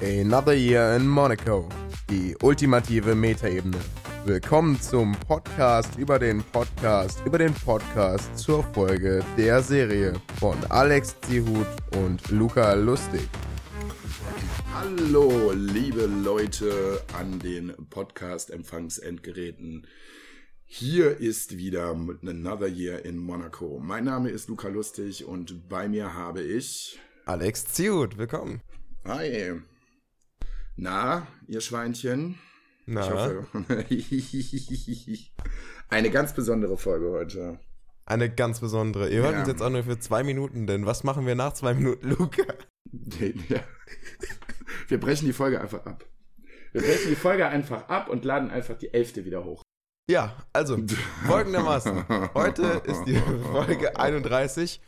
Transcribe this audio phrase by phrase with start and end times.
[0.00, 1.68] Another Year in Monaco.
[2.08, 3.76] Die ultimative Metaebene.
[4.24, 11.20] Willkommen zum Podcast über den Podcast über den Podcast zur Folge der Serie von Alex
[11.20, 13.28] Zihut und Luca Lustig.
[14.72, 19.86] Hallo, liebe Leute an den Podcast-Empfangsendgeräten.
[20.64, 23.78] Hier ist wieder Another Year in Monaco.
[23.82, 28.16] Mein Name ist Luca Lustig und bei mir habe ich Alex Zihut.
[28.16, 28.62] Willkommen.
[29.06, 29.60] Hi.
[30.76, 32.38] Na, ihr Schweinchen?
[32.86, 33.46] Na, Ich hoffe.
[35.88, 37.58] Eine ganz besondere Folge heute.
[38.08, 39.08] eine ganz besondere.
[39.08, 39.38] Ihr hört Ja.
[39.40, 42.44] uns jetzt auch nur für zwei Minuten, denn was machen wir nach zwei Minuten, Luca?
[44.88, 46.04] Wir brechen die Folge einfach ab.
[46.72, 49.62] Wir brechen die Folge einfach ab und laden einfach die elfte wieder hoch.
[50.08, 50.78] Ja, also
[51.26, 52.04] folgendermaßen.
[52.34, 53.16] Heute ist die
[53.50, 54.80] Folge 31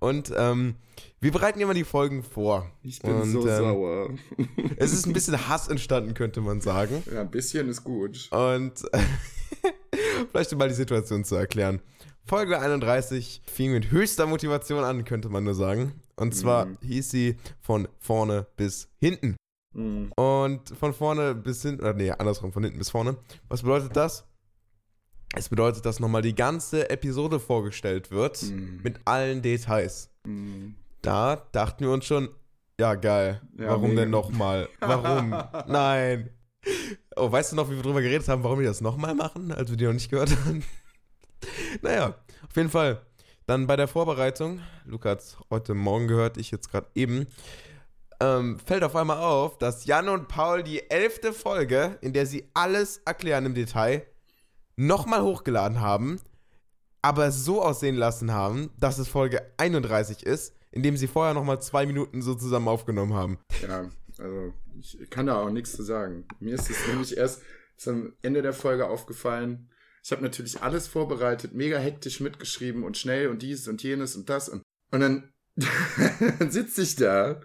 [0.00, 0.76] und ähm,
[1.24, 2.70] wir bereiten immer die Folgen vor.
[2.82, 4.10] Ich bin und, so ähm, sauer.
[4.76, 7.02] Es ist ein bisschen Hass entstanden, könnte man sagen.
[7.10, 8.28] Ja, ein bisschen ist gut.
[8.30, 8.72] Und
[10.30, 11.80] vielleicht um mal die Situation zu erklären.
[12.26, 15.94] Folge 31 fing mit höchster Motivation an, könnte man nur sagen.
[16.16, 16.78] Und zwar Mhm.
[16.82, 19.36] hieß sie von vorne bis hinten.
[19.74, 20.12] Mhm.
[20.16, 23.16] Und von vorne bis hinten, oder nee, andersrum, von hinten bis vorne.
[23.48, 24.26] Was bedeutet das?
[25.34, 28.80] Es bedeutet, dass nochmal die ganze Episode vorgestellt wird Mhm.
[28.82, 30.10] mit allen Details.
[30.26, 30.74] Mhm.
[31.04, 32.28] Da dachten wir uns schon,
[32.78, 34.02] ja geil, Ja, warum mega.
[34.02, 34.68] denn nochmal?
[34.80, 35.30] Warum?
[35.66, 36.30] Nein.
[37.16, 39.70] Oh, weißt du noch, wie wir drüber geredet haben, warum wir das nochmal machen, als
[39.70, 40.64] wir die noch nicht gehört haben?
[41.82, 42.14] naja,
[42.48, 43.02] auf jeden Fall.
[43.46, 47.26] Dann bei der Vorbereitung, Luca hat es heute Morgen gehört, ich jetzt gerade eben,
[48.20, 52.48] ähm, fällt auf einmal auf, dass Jan und Paul die elfte Folge, in der sie
[52.54, 54.06] alles erklären im Detail,
[54.76, 56.18] nochmal hochgeladen haben,
[57.02, 61.86] aber so aussehen lassen haben, dass es Folge 31 ist, indem sie vorher nochmal zwei
[61.86, 63.38] Minuten so zusammen aufgenommen haben.
[63.62, 66.26] Ja, also ich kann da auch nichts zu sagen.
[66.40, 67.42] Mir ist es nämlich erst
[67.76, 69.70] zum Ende der Folge aufgefallen.
[70.02, 74.28] Ich habe natürlich alles vorbereitet, mega hektisch mitgeschrieben und schnell und dies und jenes und
[74.28, 77.40] das und, und dann, dann sitze ich da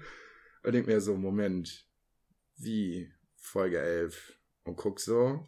[0.64, 1.88] und denk mir so, Moment,
[2.58, 5.48] wie Folge 11 und guck so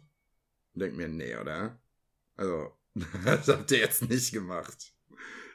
[0.72, 1.82] und denk mir, nee, oder?
[2.36, 2.70] Also,
[3.24, 4.91] das habt ihr jetzt nicht gemacht.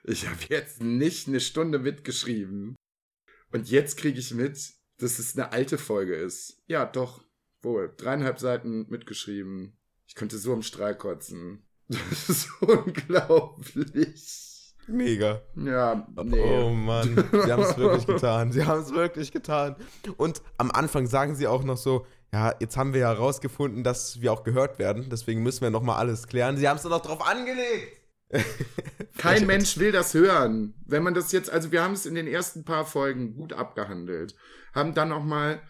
[0.10, 2.78] Ich habe jetzt nicht eine Stunde mitgeschrieben.
[3.52, 4.58] Und jetzt kriege ich mit,
[5.00, 6.64] dass es eine alte Folge ist.
[6.66, 7.26] Ja, doch.
[7.62, 7.94] Wohl.
[7.98, 9.78] Dreieinhalb Seiten mitgeschrieben.
[10.08, 11.64] Ich könnte so im Strahl kotzen.
[11.90, 13.56] Das ist unglaublich.
[14.88, 15.42] Mega.
[15.56, 16.42] Ja, nee.
[16.42, 18.52] Oh Mann, sie haben es wirklich getan.
[18.52, 19.78] Sie haben es wirklich getan.
[20.18, 24.20] Und am Anfang sagen sie auch noch so, ja, jetzt haben wir ja herausgefunden, dass
[24.20, 25.10] wir auch gehört werden.
[25.10, 26.58] Deswegen müssen wir nochmal alles klären.
[26.58, 28.07] Sie haben es doch noch drauf angelegt.
[29.18, 30.74] Kein Mensch will das hören.
[30.86, 34.36] Wenn man das jetzt, also wir haben es in den ersten paar Folgen gut abgehandelt.
[34.74, 35.62] Haben dann auch mal,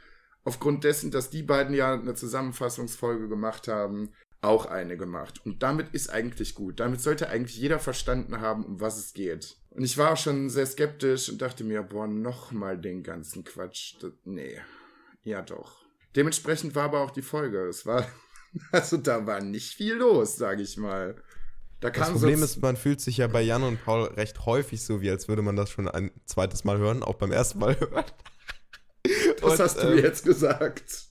[0.48, 5.46] aufgrund dessen, dass die beiden ja eine Zusammenfassungsfolge gemacht haben, auch eine gemacht.
[5.46, 6.80] Und damit ist eigentlich gut.
[6.80, 9.58] Damit sollte eigentlich jeder verstanden haben, um was es geht.
[9.72, 13.96] Und ich war auch schon sehr skeptisch und dachte mir, boah, nochmal den ganzen Quatsch.
[14.00, 14.58] Das, nee.
[15.24, 15.86] Ja, doch.
[16.16, 17.68] Dementsprechend war aber auch die Folge.
[17.68, 18.08] Es war,
[18.72, 21.22] also da war nicht viel los, sage ich mal.
[21.80, 25.02] Da Das Problem ist, man fühlt sich ja bei Jan und Paul recht häufig so,
[25.02, 28.06] wie als würde man das schon ein zweites Mal hören, auch beim ersten Mal hören.
[29.42, 31.08] Was Und, hast du ähm, mir jetzt gesagt?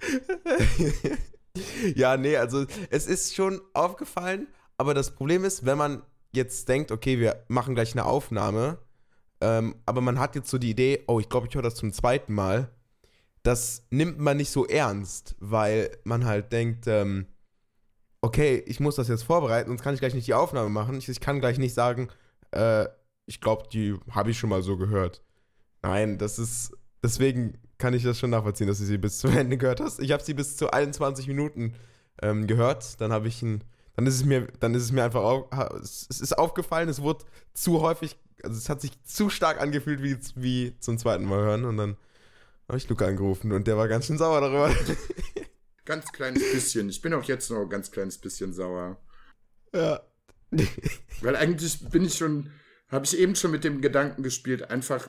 [1.94, 4.46] ja, nee, also es ist schon aufgefallen,
[4.78, 6.02] aber das Problem ist, wenn man
[6.32, 8.78] jetzt denkt, okay, wir machen gleich eine Aufnahme,
[9.40, 11.92] ähm, aber man hat jetzt so die Idee, oh, ich glaube, ich höre das zum
[11.92, 12.70] zweiten Mal,
[13.42, 17.26] das nimmt man nicht so ernst, weil man halt denkt, ähm,
[18.20, 20.96] okay, ich muss das jetzt vorbereiten, sonst kann ich gleich nicht die Aufnahme machen.
[20.98, 22.08] Ich, ich kann gleich nicht sagen,
[22.52, 22.86] äh,
[23.26, 25.22] ich glaube, die habe ich schon mal so gehört.
[25.82, 29.58] Nein, das ist, deswegen kann ich das schon nachvollziehen, dass du sie bis zum Ende
[29.58, 30.00] gehört hast.
[30.00, 31.74] Ich habe sie bis zu 21 Minuten
[32.22, 33.00] ähm, gehört.
[33.00, 33.64] Dann habe ich ein,
[33.96, 36.88] dann ist es mir, dann ist es mir einfach, au, ha- es es ist aufgefallen,
[36.88, 37.24] es wurde
[37.54, 41.64] zu häufig, also es hat sich zu stark angefühlt wie, wie zum zweiten Mal hören.
[41.64, 41.96] Und dann
[42.68, 44.70] habe ich Luca angerufen und der war ganz schön sauer darüber.
[45.88, 46.90] Ganz kleines bisschen.
[46.90, 49.00] Ich bin auch jetzt noch ein ganz kleines bisschen sauer.
[49.72, 50.02] ja.
[51.22, 52.50] Weil eigentlich bin ich schon,
[52.88, 55.08] habe ich eben schon mit dem Gedanken gespielt, einfach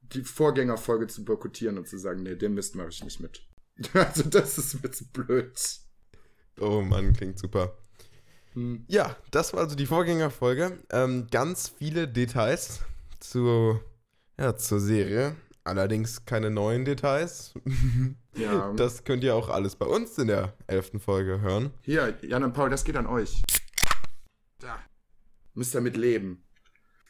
[0.00, 3.46] die Vorgängerfolge zu boykottieren und zu sagen, nee, den Mist mache ich nicht mit.
[3.94, 5.56] Also das ist mir zu blöd.
[6.58, 7.78] Oh Mann, klingt super.
[8.54, 8.84] Hm.
[8.88, 10.82] Ja, das war also die Vorgängerfolge.
[10.90, 12.80] Ähm, ganz viele Details
[13.20, 13.78] zu,
[14.38, 15.36] ja, zur Serie.
[15.64, 17.54] Allerdings keine neuen Details.
[18.34, 18.72] Ja.
[18.76, 21.72] Das könnt ihr auch alles bei uns in der elften Folge hören.
[21.82, 23.42] Hier, Jan und Paul, das geht an euch.
[24.58, 24.78] Da.
[25.54, 26.44] Müsst damit leben.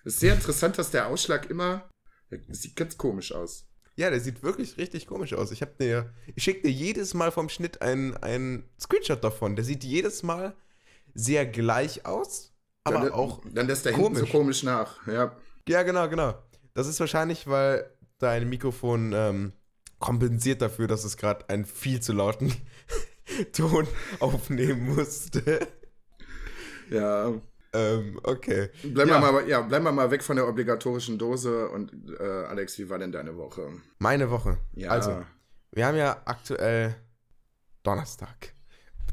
[0.04, 1.88] Es ist sehr interessant, dass der Ausschlag immer.
[2.30, 3.66] Das sieht ganz komisch aus.
[3.96, 5.52] Ja, der sieht wirklich richtig komisch aus.
[5.52, 9.56] Ich, dir, ich schicke dir jedes Mal vom Schnitt einen, einen Screenshot davon.
[9.56, 10.54] Der sieht jedes Mal
[11.14, 12.54] sehr gleich aus,
[12.84, 14.32] aber dann, auch Dann lässt der hinten so komisch.
[14.32, 15.06] komisch nach.
[15.06, 15.36] Ja.
[15.68, 16.34] Ja, genau, genau.
[16.72, 19.52] Das ist wahrscheinlich, weil dein Mikrofon ähm,
[19.98, 22.52] kompensiert dafür, dass es gerade einen viel zu lauten
[23.52, 23.86] Ton
[24.20, 25.66] aufnehmen musste.
[26.90, 27.32] Ja.
[27.72, 28.70] ähm, okay.
[28.82, 29.20] Bleiben, Ja.
[29.22, 31.68] wir mal, ja, bleiben wir mal weg von der obligatorischen Dose.
[31.68, 33.68] Und äh, Alex, wie war denn deine Woche?
[33.98, 34.58] Meine Woche.
[34.74, 34.90] Ja.
[34.90, 35.22] Also,
[35.72, 36.96] wir haben ja aktuell
[37.82, 38.54] Donnerstag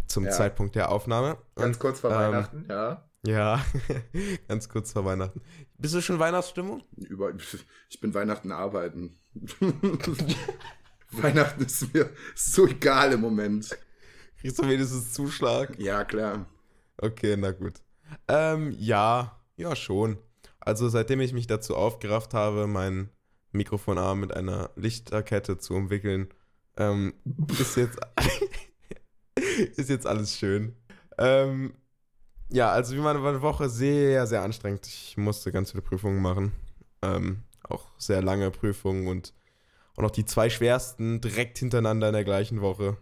[0.07, 0.31] zum Ja.
[0.31, 1.37] Zeitpunkt der Aufnahme.
[1.55, 3.03] ganz Und, kurz vor ähm, Weihnachten, ja.
[3.25, 3.61] Ja,
[4.47, 5.41] ganz kurz vor Weihnachten.
[5.77, 6.83] Bist du schon Weihnachtsstimmung?
[6.95, 7.33] Über,
[7.89, 9.19] ich bin Weihnachten arbeiten.
[11.11, 13.77] Weihnachten ist mir so egal im Moment.
[14.39, 15.77] Kriegst du wenigstens Zuschlag?
[15.79, 16.47] Ja, klar.
[16.97, 17.75] Okay, na gut.
[18.27, 20.17] Ähm, ja, ja schon.
[20.59, 23.09] Also seitdem ich mich dazu aufgerafft habe, mein
[23.51, 26.27] Mikrofonarm mit einer Lichterkette zu umwickeln,
[26.75, 27.13] ähm,
[27.59, 27.99] ist jetzt
[29.75, 30.75] ist jetzt alles schön.
[31.17, 31.73] Ähm,
[32.49, 34.85] ja, also wie meine Woche sehr, sehr anstrengend.
[34.87, 36.53] Ich musste ganz viele Prüfungen machen.
[37.01, 39.33] Ähm, auch sehr lange Prüfungen und
[39.95, 42.97] auch noch die zwei schwersten direkt hintereinander in der gleichen Woche.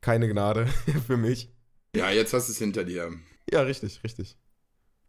[0.00, 0.66] Keine Gnade
[1.06, 1.52] für mich.
[1.94, 3.12] Ja, jetzt hast du es hinter dir.
[3.50, 4.36] Ja, richtig, richtig.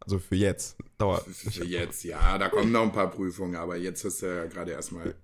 [0.00, 0.76] Also für jetzt.
[0.98, 1.24] Dauert.
[1.24, 4.72] Für jetzt, ja, da kommen noch ein paar Prüfungen, aber jetzt hast du ja gerade
[4.72, 5.14] erstmal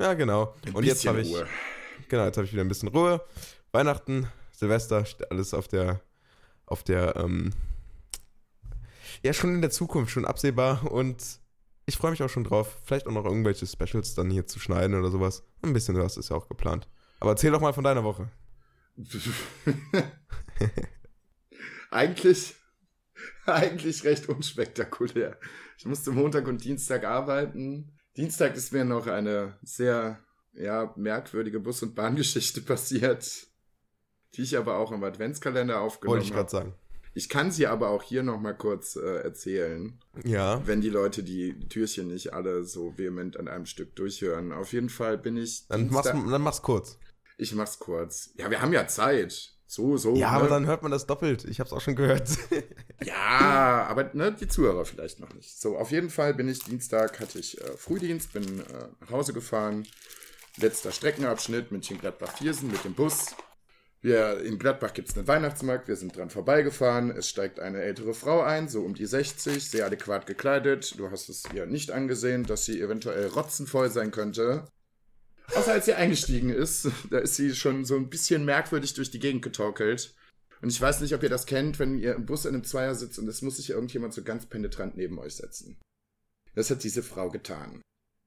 [0.00, 0.54] Ja, genau.
[0.72, 1.46] Und jetzt habe ich, Ruhe.
[2.08, 3.20] genau, jetzt habe ich wieder ein bisschen Ruhe.
[3.72, 6.00] Weihnachten, Silvester, steht alles auf der,
[6.66, 7.52] auf der, ähm,
[9.22, 10.90] ja, schon in der Zukunft, schon absehbar.
[10.90, 11.40] Und
[11.86, 14.98] ich freue mich auch schon drauf, vielleicht auch noch irgendwelche Specials dann hier zu schneiden
[14.98, 15.44] oder sowas.
[15.62, 16.88] Ein bisschen was ist ja auch geplant.
[17.20, 18.30] Aber erzähl doch mal von deiner Woche.
[21.90, 22.54] eigentlich,
[23.46, 25.38] eigentlich recht unspektakulär.
[25.78, 27.96] Ich musste Montag und Dienstag arbeiten.
[28.16, 30.18] Dienstag ist mir noch eine sehr,
[30.52, 33.46] ja, merkwürdige Bus- und Bahngeschichte passiert,
[34.34, 36.50] die ich aber auch im Adventskalender aufgenommen Wollte ich gerade habe.
[36.50, 36.74] sagen.
[37.18, 40.64] Ich kann sie aber auch hier noch mal kurz äh, erzählen, Ja.
[40.64, 44.52] wenn die Leute die Türchen nicht alle so vehement an einem Stück durchhören.
[44.52, 46.96] Auf jeden Fall bin ich Dann mach's, dann mach's kurz.
[47.36, 48.30] Ich mach's kurz.
[48.36, 49.52] Ja, wir haben ja Zeit.
[49.66, 50.14] So, so.
[50.14, 50.36] Ja, ne?
[50.36, 51.44] aber dann hört man das doppelt.
[51.46, 52.28] Ich hab's auch schon gehört.
[53.04, 55.60] Ja, aber ne, die Zuhörer vielleicht noch nicht.
[55.60, 58.64] So, auf jeden Fall bin ich Dienstag, hatte ich äh, Frühdienst, bin äh,
[59.00, 59.86] nach Hause gefahren.
[60.56, 63.34] Letzter Streckenabschnitt München-Gladbach-Viersen mit dem Bus.
[64.00, 67.10] Wir, in Gladbach gibt es einen Weihnachtsmarkt, wir sind dran vorbeigefahren.
[67.10, 70.98] Es steigt eine ältere Frau ein, so um die 60, sehr adäquat gekleidet.
[70.98, 74.66] Du hast es ihr nicht angesehen, dass sie eventuell rotzenvoll sein könnte.
[75.54, 79.18] Außer als sie eingestiegen ist, da ist sie schon so ein bisschen merkwürdig durch die
[79.18, 80.14] Gegend getorkelt.
[80.60, 82.94] Und ich weiß nicht, ob ihr das kennt, wenn ihr im Bus in einem Zweier
[82.94, 85.80] sitzt und es muss sich irgendjemand so ganz penetrant neben euch setzen.
[86.54, 87.80] Das hat diese Frau getan.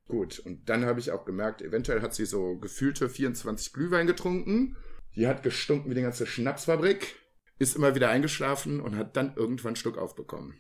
[0.08, 4.76] Gut, und dann habe ich auch gemerkt, eventuell hat sie so gefühlte 24 Glühwein getrunken.
[5.16, 7.16] Die hat gestunken wie die ganze Schnapsfabrik,
[7.60, 10.56] ist immer wieder eingeschlafen und hat dann irgendwann Schluck aufbekommen.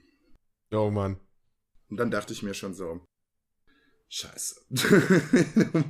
[0.71, 1.19] oh Mann.
[1.89, 3.05] Und dann dachte ich mir schon so,
[4.09, 4.61] scheiße.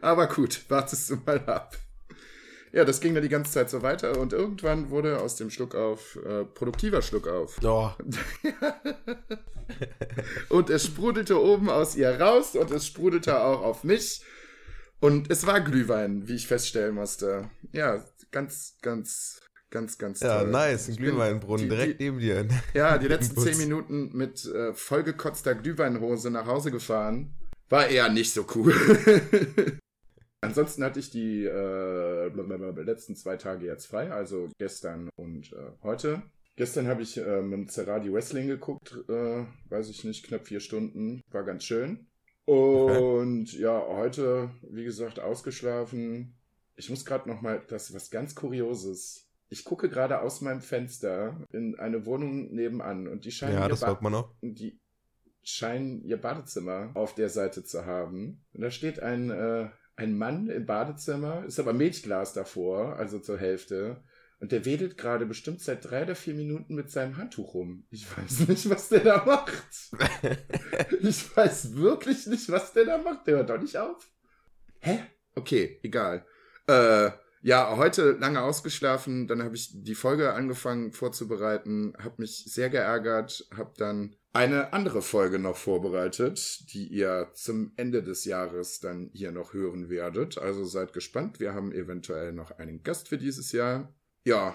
[0.00, 1.76] Aber gut, wartest du mal ab.
[2.72, 6.16] Ja, das ging dann die ganze Zeit so weiter und irgendwann wurde aus dem Schluckauf
[6.16, 7.58] äh, produktiver Schluckauf.
[7.62, 7.90] Oh,
[10.48, 14.22] Und es sprudelte oben aus ihr raus und es sprudelte auch auf mich.
[15.00, 17.50] Und es war Glühwein, wie ich feststellen musste.
[17.72, 19.40] Ja, ganz, ganz,
[19.70, 20.50] ganz, ganz ja, toll.
[20.50, 20.88] nice.
[20.88, 22.48] Ein Glühweinbrunnen die- direkt die, neben dir.
[22.74, 27.34] Ja, die letzten zehn Minuten mit äh, vollgekotzter Glühweinhose nach Hause gefahren.
[27.68, 28.74] War eher nicht so cool.
[30.40, 32.28] Ansonsten hatte ich die äh,
[32.82, 36.22] letzten zwei Tage jetzt frei, also gestern und äh, heute.
[36.56, 40.60] Gestern habe ich äh, mit dem Zerradi Wrestling geguckt, äh, weiß ich nicht, knapp vier
[40.60, 41.20] Stunden.
[41.30, 42.07] War ganz schön.
[42.48, 46.34] Und ja, heute, wie gesagt, ausgeschlafen.
[46.76, 49.28] Ich muss gerade noch mal, das ist was ganz Kurioses.
[49.50, 53.68] Ich gucke gerade aus meinem Fenster in eine Wohnung nebenan und die scheinen Ja, ihr
[53.68, 54.34] das Ba- man auch.
[54.42, 54.80] die
[55.42, 58.44] scheinen ihr Badezimmer auf der Seite zu haben.
[58.54, 63.38] Und da steht ein, äh, ein Mann im Badezimmer, ist aber Milchglas davor, also zur
[63.38, 64.02] Hälfte.
[64.40, 67.86] Und der wedelt gerade bestimmt seit drei oder vier Minuten mit seinem Handtuch rum.
[67.90, 69.56] Ich weiß nicht, was der da macht.
[71.00, 73.26] Ich weiß wirklich nicht, was der da macht.
[73.26, 74.10] Der hört doch nicht auf.
[74.80, 75.00] Hä?
[75.34, 76.24] Okay, egal.
[76.66, 77.10] Äh,
[77.42, 79.26] ja, heute lange ausgeschlafen.
[79.28, 85.02] Dann habe ich die Folge angefangen vorzubereiten, habe mich sehr geärgert, habe dann eine andere
[85.02, 90.38] Folge noch vorbereitet, die ihr zum Ende des Jahres dann hier noch hören werdet.
[90.38, 91.40] Also seid gespannt.
[91.40, 93.92] Wir haben eventuell noch einen Gast für dieses Jahr.
[94.24, 94.54] Ja,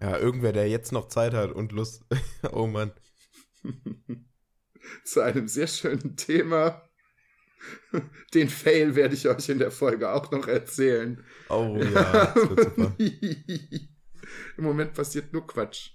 [0.00, 2.04] Ja, irgendwer, der jetzt noch Zeit hat und Lust.
[2.52, 2.92] oh Mann.
[5.04, 6.88] zu einem sehr schönen Thema.
[8.34, 11.24] Den Fail werde ich euch in der Folge auch noch erzählen.
[11.48, 12.94] Oh ja, das wird super.
[14.56, 15.90] Im Moment passiert nur Quatsch.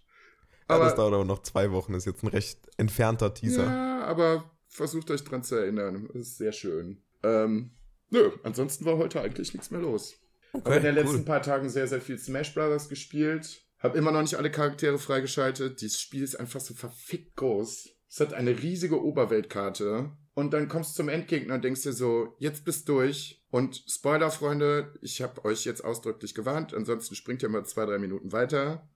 [0.67, 3.65] Aber ja, das dauert aber noch zwei Wochen, ist jetzt ein recht entfernter Teaser.
[3.65, 6.07] Ja, aber versucht euch dran zu erinnern.
[6.13, 7.03] Das ist sehr schön.
[7.23, 7.71] Ähm,
[8.09, 10.15] nö, ansonsten war heute eigentlich nichts mehr los.
[10.53, 13.61] Okay, habe in den letzten paar Tagen sehr, sehr viel Smash Brothers gespielt.
[13.79, 15.81] Habe immer noch nicht alle Charaktere freigeschaltet.
[15.81, 17.89] Dieses Spiel ist einfach so verfickt groß.
[18.09, 20.11] Es hat eine riesige Oberweltkarte.
[20.33, 23.43] Und dann kommst du zum Endgegner und denkst dir so, jetzt bist du durch.
[23.49, 26.73] Und Spoiler, Freunde, ich habe euch jetzt ausdrücklich gewarnt.
[26.73, 28.87] Ansonsten springt ihr mal zwei, drei Minuten weiter.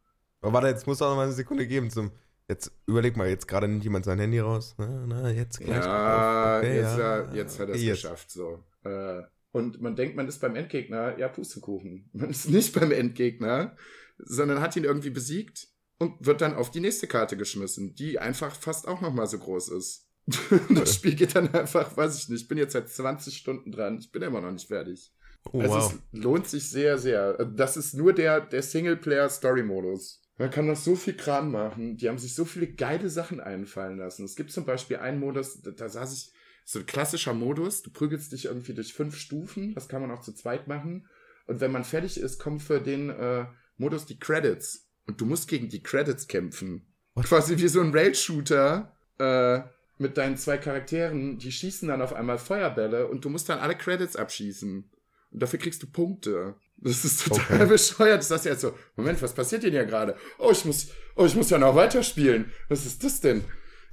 [0.41, 2.11] Aber warte, jetzt muss auch noch mal eine Sekunde geben zum.
[2.47, 4.75] Jetzt überleg mal, jetzt gerade nimmt jemand sein Handy raus.
[4.77, 5.83] Na, na jetzt gleich.
[5.83, 7.33] Ja, okay, jetzt, ja.
[7.33, 8.31] jetzt hat er es geschafft.
[8.31, 8.63] So.
[8.83, 12.09] Äh, und man denkt, man ist beim Endgegner, ja, Pustekuchen.
[12.13, 13.75] Man ist nicht beim Endgegner,
[14.17, 15.67] sondern hat ihn irgendwie besiegt
[15.97, 19.69] und wird dann auf die nächste Karte geschmissen, die einfach fast auch nochmal so groß
[19.69, 20.07] ist.
[20.69, 23.97] das Spiel geht dann einfach, weiß ich nicht, ich bin jetzt seit 20 Stunden dran,
[23.99, 25.11] ich bin immer noch nicht fertig.
[25.51, 25.93] Oh, also wow.
[25.93, 27.33] es lohnt sich sehr, sehr.
[27.45, 30.21] Das ist nur der, der Singleplayer-Story-Modus.
[30.37, 31.97] Man kann noch so viel Kram machen.
[31.97, 34.23] Die haben sich so viele geile Sachen einfallen lassen.
[34.23, 36.31] Es gibt zum Beispiel einen Modus, da, da saß ich,
[36.65, 40.21] so ein klassischer Modus, du prügelst dich irgendwie durch fünf Stufen, das kann man auch
[40.21, 41.07] zu zweit machen.
[41.47, 43.45] Und wenn man fertig ist, kommen für den äh,
[43.77, 44.87] Modus die Credits.
[45.07, 46.87] Und du musst gegen die Credits kämpfen.
[47.15, 47.25] What?
[47.25, 49.61] Quasi wie so ein Rail-Shooter äh,
[49.97, 53.75] mit deinen zwei Charakteren, die schießen dann auf einmal Feuerbälle und du musst dann alle
[53.75, 54.89] Credits abschießen.
[55.31, 56.55] Und dafür kriegst du Punkte.
[56.77, 57.65] Das ist total okay.
[57.69, 58.19] bescheuert.
[58.19, 60.15] Das heißt ja jetzt so, Moment, was passiert denn hier gerade?
[60.39, 62.51] Oh, ich muss, oh, ich muss ja noch weiterspielen.
[62.69, 63.43] Was ist das denn?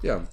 [0.03, 0.27] Ja.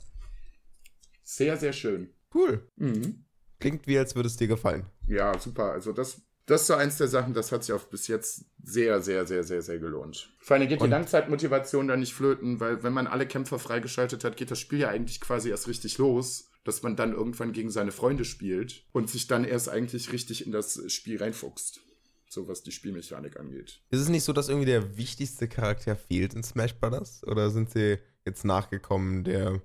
[1.24, 2.15] Sehr, sehr schön.
[2.36, 2.70] Cool.
[2.75, 3.25] Mhm.
[3.60, 4.86] Klingt wie, als würde es dir gefallen.
[5.08, 5.72] Ja, super.
[5.72, 9.01] Also das, das ist so eins der Sachen, das hat sich auch bis jetzt sehr,
[9.01, 10.30] sehr, sehr, sehr, sehr gelohnt.
[10.39, 14.24] Vor allem geht Und die Langzeitmotivation da nicht flöten, weil wenn man alle Kämpfer freigeschaltet
[14.24, 17.70] hat, geht das Spiel ja eigentlich quasi erst richtig los dass man dann irgendwann gegen
[17.70, 21.82] seine Freunde spielt und sich dann erst eigentlich richtig in das Spiel reinfuchst.
[22.27, 23.82] So was die Spielmechanik angeht.
[23.92, 27.24] Ist es nicht so, dass irgendwie der wichtigste Charakter fehlt in Smash Brothers?
[27.25, 29.62] Oder sind sie jetzt nachgekommen der,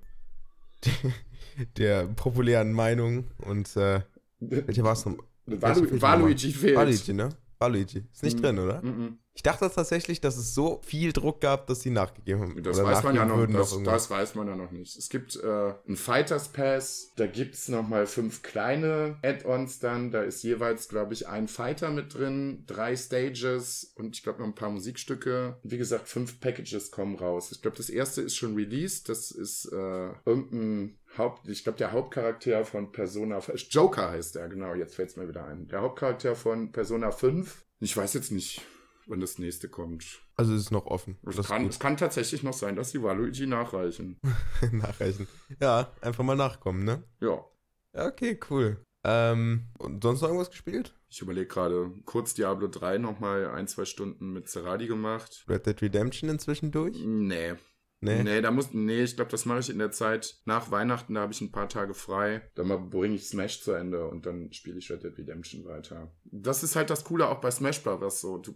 [1.77, 3.25] der, populären Meinung?
[3.39, 4.01] Und äh,
[4.41, 5.17] welcher war es noch?
[5.47, 6.77] Waluigi fehlt.
[6.77, 7.31] Waluigi, ne?
[7.59, 8.05] Waluigi.
[8.13, 8.43] Ist nicht mm.
[8.43, 8.83] drin, oder?
[8.83, 12.63] Mm ich dachte tatsächlich, dass es so viel Druck gab, dass sie nachgegeben haben.
[12.63, 14.99] Das weiß man ja noch, das, noch das, weiß man ja noch nicht.
[14.99, 20.11] Es gibt äh, einen Fighters Pass, da gibt es nochmal fünf kleine Add-ons dann.
[20.11, 24.47] Da ist jeweils, glaube ich, ein Fighter mit drin, drei Stages und ich glaube noch
[24.47, 25.57] ein paar Musikstücke.
[25.63, 27.51] Wie gesagt, fünf Packages kommen raus.
[27.51, 29.09] Ich glaube, das erste ist schon released.
[29.09, 34.75] Das ist äh, irgendein Haupt, ich glaube, der Hauptcharakter von Persona, Joker heißt der, genau,
[34.75, 35.67] jetzt fällt es mir wieder ein.
[35.69, 37.65] Der Hauptcharakter von Persona 5.
[37.81, 38.61] Ich weiß jetzt nicht,
[39.11, 40.23] wann das nächste kommt.
[40.37, 41.19] Also es ist noch offen.
[41.27, 44.19] Es kann, es kann tatsächlich noch sein, dass die Waluigi nachreichen.
[44.73, 45.27] nachreichen.
[45.61, 47.03] Ja, einfach mal nachkommen, ne?
[47.21, 47.45] Ja.
[47.93, 48.83] Ja, okay, cool.
[49.05, 50.95] Ähm, und sonst noch irgendwas gespielt?
[51.09, 55.45] Ich überlege gerade, kurz Diablo 3 nochmal ein, zwei Stunden mit Seradi gemacht.
[55.49, 56.97] Red Dead Redemption inzwischen durch?
[57.05, 57.55] Nee,
[58.03, 58.23] Nee.
[58.23, 61.21] Nee, da muss, nee, ich glaube, das mache ich in der Zeit nach Weihnachten, da
[61.21, 62.41] habe ich ein paar Tage frei.
[62.55, 66.11] Dann bringe ich Smash zu Ende und dann spiele ich Red Dead Redemption weiter.
[66.25, 68.23] Das ist halt das Coole auch bei Smash Bros.
[68.23, 68.39] so.
[68.39, 68.55] Du,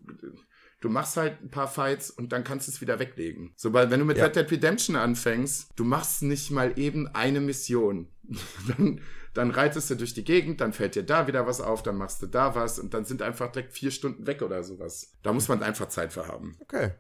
[0.81, 3.53] du machst halt ein paar Fights und dann kannst du es wieder weglegen.
[3.55, 4.25] Sobald, wenn du mit ja.
[4.25, 8.09] Red Dead Redemption anfängst, du machst nicht mal eben eine Mission.
[8.79, 9.03] dann,
[9.35, 12.23] dann reitest du durch die Gegend, dann fällt dir da wieder was auf, dann machst
[12.23, 15.19] du da was und dann sind einfach direkt vier Stunden weg oder sowas.
[15.23, 16.57] Da muss man einfach Zeit für haben.
[16.63, 16.93] Okay.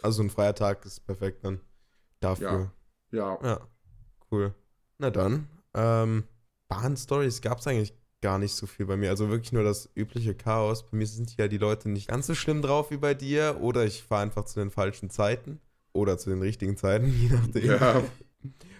[0.00, 1.60] Also ein freier Tag ist perfekt dann
[2.24, 2.72] dafür.
[3.10, 3.38] Ja.
[3.42, 3.48] Ja.
[3.48, 3.60] ja.
[4.30, 4.54] Cool.
[4.98, 5.48] Na dann.
[5.74, 6.24] Ähm,
[6.68, 9.10] Bahn-Stories gab es eigentlich gar nicht so viel bei mir.
[9.10, 10.88] Also wirklich nur das übliche Chaos.
[10.88, 13.58] Bei mir sind ja die Leute nicht ganz so schlimm drauf wie bei dir.
[13.60, 15.60] Oder ich fahre einfach zu den falschen Zeiten.
[15.92, 17.64] Oder zu den richtigen Zeiten, je nachdem.
[17.64, 18.02] Ja.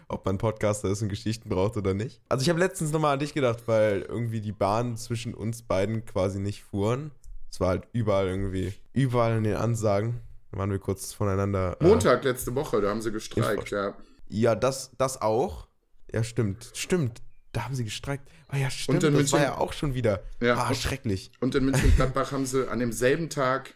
[0.08, 2.20] Ob man Podcaster ist und Geschichten braucht oder nicht.
[2.28, 6.04] Also ich habe letztens nochmal an dich gedacht, weil irgendwie die Bahnen zwischen uns beiden
[6.04, 7.12] quasi nicht fuhren.
[7.50, 10.20] Es war halt überall irgendwie, überall in den Ansagen.
[10.52, 11.78] Da waren wir kurz voneinander.
[11.80, 13.96] Äh, Montag letzte Woche, da haben sie gestreikt, ja.
[14.28, 15.66] Ja, das, das auch.
[16.12, 16.70] Ja, stimmt.
[16.74, 17.22] Stimmt.
[17.52, 18.28] Da haben sie gestreikt.
[18.48, 19.02] Ah ja, stimmt.
[19.02, 20.22] das München, war ja auch schon wieder.
[20.40, 21.32] Ja, ah, schrecklich.
[21.40, 23.74] Und in München-Gladbach haben sie an demselben Tag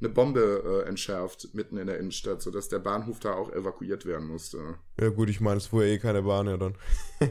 [0.00, 4.28] eine Bombe äh, entschärft, mitten in der Innenstadt, sodass der Bahnhof da auch evakuiert werden
[4.28, 4.78] musste.
[4.98, 6.74] Ja, gut, ich meine, es fuhr eh keine Bahn, ja dann.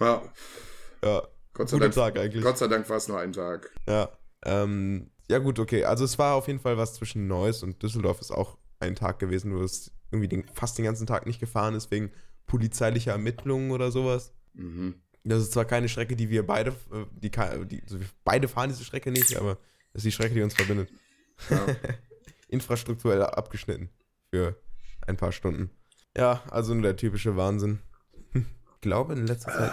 [0.00, 0.22] ja.
[1.02, 1.22] Ja.
[1.54, 2.42] Gott sei, Dank, Tag eigentlich.
[2.42, 3.70] Gott sei Dank war es nur ein Tag.
[3.86, 4.10] Ja.
[4.44, 5.84] Ähm, ja, gut, okay.
[5.84, 9.18] Also es war auf jeden Fall was zwischen Neuss und Düsseldorf ist auch ein Tag
[9.18, 12.10] gewesen, wo es irgendwie den, fast den ganzen Tag nicht gefahren ist, wegen
[12.46, 14.34] polizeilicher Ermittlungen oder sowas.
[14.52, 14.96] Mhm.
[15.24, 18.68] Das ist zwar keine Strecke, die wir beide, äh, die, die also wir beide fahren
[18.68, 19.54] diese Strecke nicht, aber
[19.92, 20.90] das ist die Strecke, die uns verbindet.
[21.48, 21.66] Ja.
[22.48, 23.88] Infrastrukturell abgeschnitten
[24.30, 24.60] für
[25.06, 25.70] ein paar Stunden.
[26.14, 27.78] Ja, also nur der typische Wahnsinn.
[28.34, 29.72] Ich glaube, in letzter Zeit.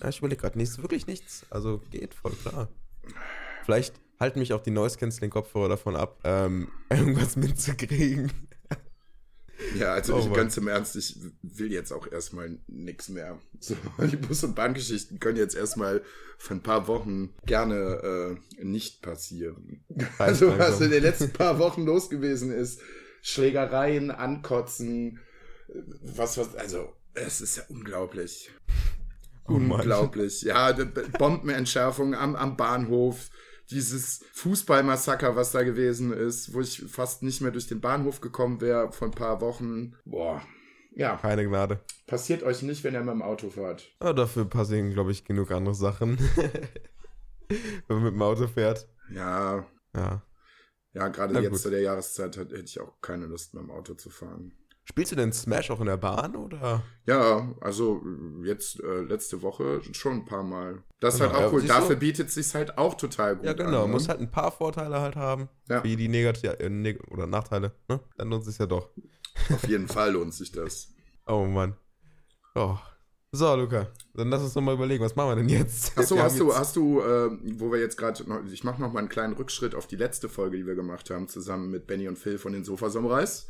[0.00, 1.44] Ja, ich überlege gerade, nichts, wirklich nichts.
[1.50, 2.68] Also geht voll klar.
[3.64, 8.32] Vielleicht halten mich auch die Noise Canceling Kopfhörer davon ab, ähm, irgendwas mitzukriegen.
[9.76, 10.34] Ja, also Oh ich, Mann.
[10.34, 13.40] ganz im Ernst, ich will jetzt auch erstmal nix mehr.
[13.58, 16.02] So, die Bus- und Bahngeschichten können jetzt erstmal
[16.38, 19.84] für ein paar Wochen gerne äh, nicht passieren.
[20.18, 22.80] Also was in den letzten paar Wochen los gewesen ist,
[23.20, 25.18] Schlägereien, Ankotzen,
[26.02, 28.52] was, was, also es ist ja unglaublich.
[29.48, 29.80] Oh Mann.
[29.80, 30.42] unglaublich.
[30.42, 33.28] Ja, d- b- Bombenentschärfung am, am Bahnhof,
[33.70, 38.60] dieses Fußballmassaker, was da gewesen ist, wo ich fast nicht mehr durch den Bahnhof gekommen
[38.60, 39.94] wäre vor ein paar Wochen.
[40.04, 40.42] Boah.
[40.92, 41.78] Ja, Keine Gnade.
[42.06, 43.88] passiert euch nicht, wenn ihr mit dem Auto fahrt.
[44.00, 46.18] Aber dafür passieren, glaube ich, genug andere Sachen.
[47.48, 48.88] Wenn man mit dem Auto fährt.
[49.10, 50.22] Ja, Ja.
[50.92, 51.60] ja, gerade jetzt gut.
[51.60, 54.52] zu der Jahreszeit hätte ich auch keine Lust, mit dem Auto zu fahren.
[54.90, 56.82] Spielst du denn Smash auch in der Bahn oder?
[57.06, 58.02] Ja, also
[58.42, 60.82] jetzt äh, letzte Woche schon ein paar Mal.
[60.98, 61.66] Das ist Genau, halt auch ja, cool.
[61.66, 63.82] Dafür bietet sich halt auch total gut Ja, genau.
[63.82, 63.88] an.
[63.88, 63.92] ne?
[63.92, 65.48] Muss halt ein paar Vorteile halt haben.
[65.68, 65.84] Ja.
[65.84, 67.72] Wie die negativ äh, neg oder Nachteile.
[67.88, 68.00] Ne?
[68.16, 68.88] Dann lohnt es sich ja doch.
[69.52, 70.88] Auf jeden Fall lohnt sich das.
[71.26, 71.76] Oh Mann.
[72.54, 72.76] Oh.
[73.30, 73.88] So, Luca.
[74.14, 75.98] Dann lass uns noch mal überlegen, was machen wir denn jetzt?
[75.98, 79.10] Achso, hast jetzt- hast du, äh, wo wir jetzt gerade, ich mache noch mal einen
[79.10, 82.38] kleinen Rückschritt auf die letzte Folge, die wir gemacht haben, zusammen mit Benny und Phil
[82.38, 83.48] von den Sofa-Samurais.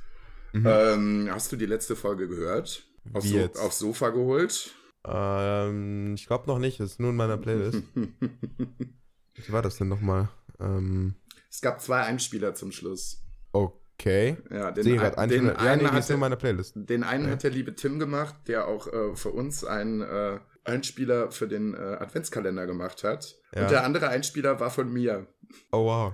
[0.54, 2.84] Ähm, hast du die letzte Folge gehört?
[3.12, 3.28] Auf Mhm.
[3.28, 3.60] Wie jetzt?
[3.60, 4.74] Aufs Sofa geholt?
[5.06, 6.80] Ähm, ich glaube noch nicht.
[6.80, 7.82] Das ist nur in meiner Playlist.
[7.94, 10.28] Wie war das denn nochmal?
[10.60, 11.14] Ähm,
[11.50, 13.22] es gab zwei Einspieler zum Schluss.
[13.52, 14.36] okay.
[14.50, 15.48] Ja, den, Sehe ein- den Einzelne.
[15.54, 16.72] Ja, nee, einen ist hat in der, meiner Playlist.
[16.76, 17.30] den einen Ja.
[17.32, 21.74] hat der liebe Tim gemacht, der auch äh, für uns einen äh, Einspieler für den
[21.74, 23.36] äh, Adventskalender gemacht hat.
[23.54, 23.62] Ja.
[23.62, 25.26] Und der andere Einspieler war von mir.
[25.72, 26.12] Oh, wow.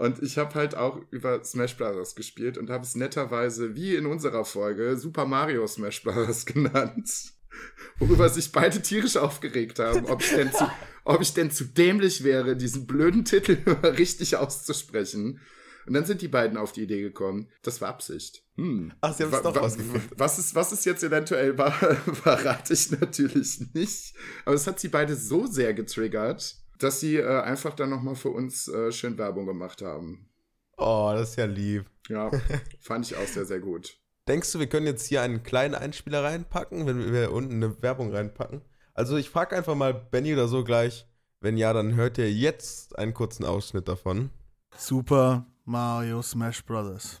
[0.00, 2.14] Und ich habe halt auch über Smash Bros.
[2.14, 6.46] gespielt und habe es netterweise, wie in unserer Folge, Super Mario Smash Bros.
[6.46, 7.34] genannt.
[7.98, 10.66] Worüber sich beide tierisch aufgeregt haben, ob ich denn zu,
[11.04, 15.38] ob ich denn zu dämlich wäre, diesen blöden Titel richtig auszusprechen.
[15.86, 18.42] Und dann sind die beiden auf die Idee gekommen, das war Absicht.
[18.56, 18.94] Hm.
[19.02, 20.08] Ach, sie haben es doch rausgefunden.
[20.16, 24.14] Was es, was es jetzt eventuell war, verrate ich natürlich nicht.
[24.46, 28.30] Aber es hat sie beide so sehr getriggert, dass sie äh, einfach dann nochmal für
[28.30, 30.28] uns äh, schön Werbung gemacht haben.
[30.76, 31.86] Oh, das ist ja lieb.
[32.08, 32.30] Ja,
[32.80, 33.96] fand ich auch sehr, sehr gut.
[34.26, 38.12] Denkst du, wir können jetzt hier einen kleinen Einspieler reinpacken, wenn wir unten eine Werbung
[38.12, 38.62] reinpacken?
[38.94, 41.06] Also ich frage einfach mal Benny oder so gleich.
[41.40, 44.30] Wenn ja, dann hört ihr jetzt einen kurzen Ausschnitt davon.
[44.76, 47.20] Super Mario Smash Brothers.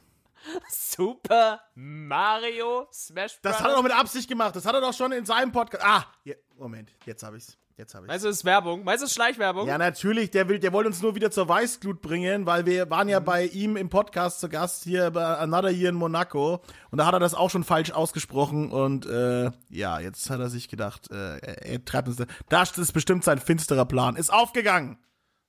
[0.70, 3.42] Super Mario Smash Bros.
[3.42, 4.54] Das hat er doch mit Absicht gemacht.
[4.56, 5.84] Das hat er doch schon in seinem Podcast.
[5.84, 7.56] Ah, je, Moment, jetzt habe ich's.
[7.76, 8.08] Jetzt habe ich's.
[8.08, 8.84] Meinst du, das ist Werbung?
[8.84, 9.66] Meinst du, das ist Schleichwerbung?
[9.66, 13.08] Ja, natürlich, der will, der wollte uns nur wieder zur Weißglut bringen, weil wir waren
[13.08, 17.06] ja bei ihm im Podcast zu Gast hier bei Another Year in Monaco und da
[17.06, 21.10] hat er das auch schon falsch ausgesprochen und äh, ja, jetzt hat er sich gedacht,
[21.10, 22.26] äh, er, treibt uns da.
[22.48, 24.16] Das ist bestimmt sein finsterer Plan.
[24.16, 24.98] Ist aufgegangen.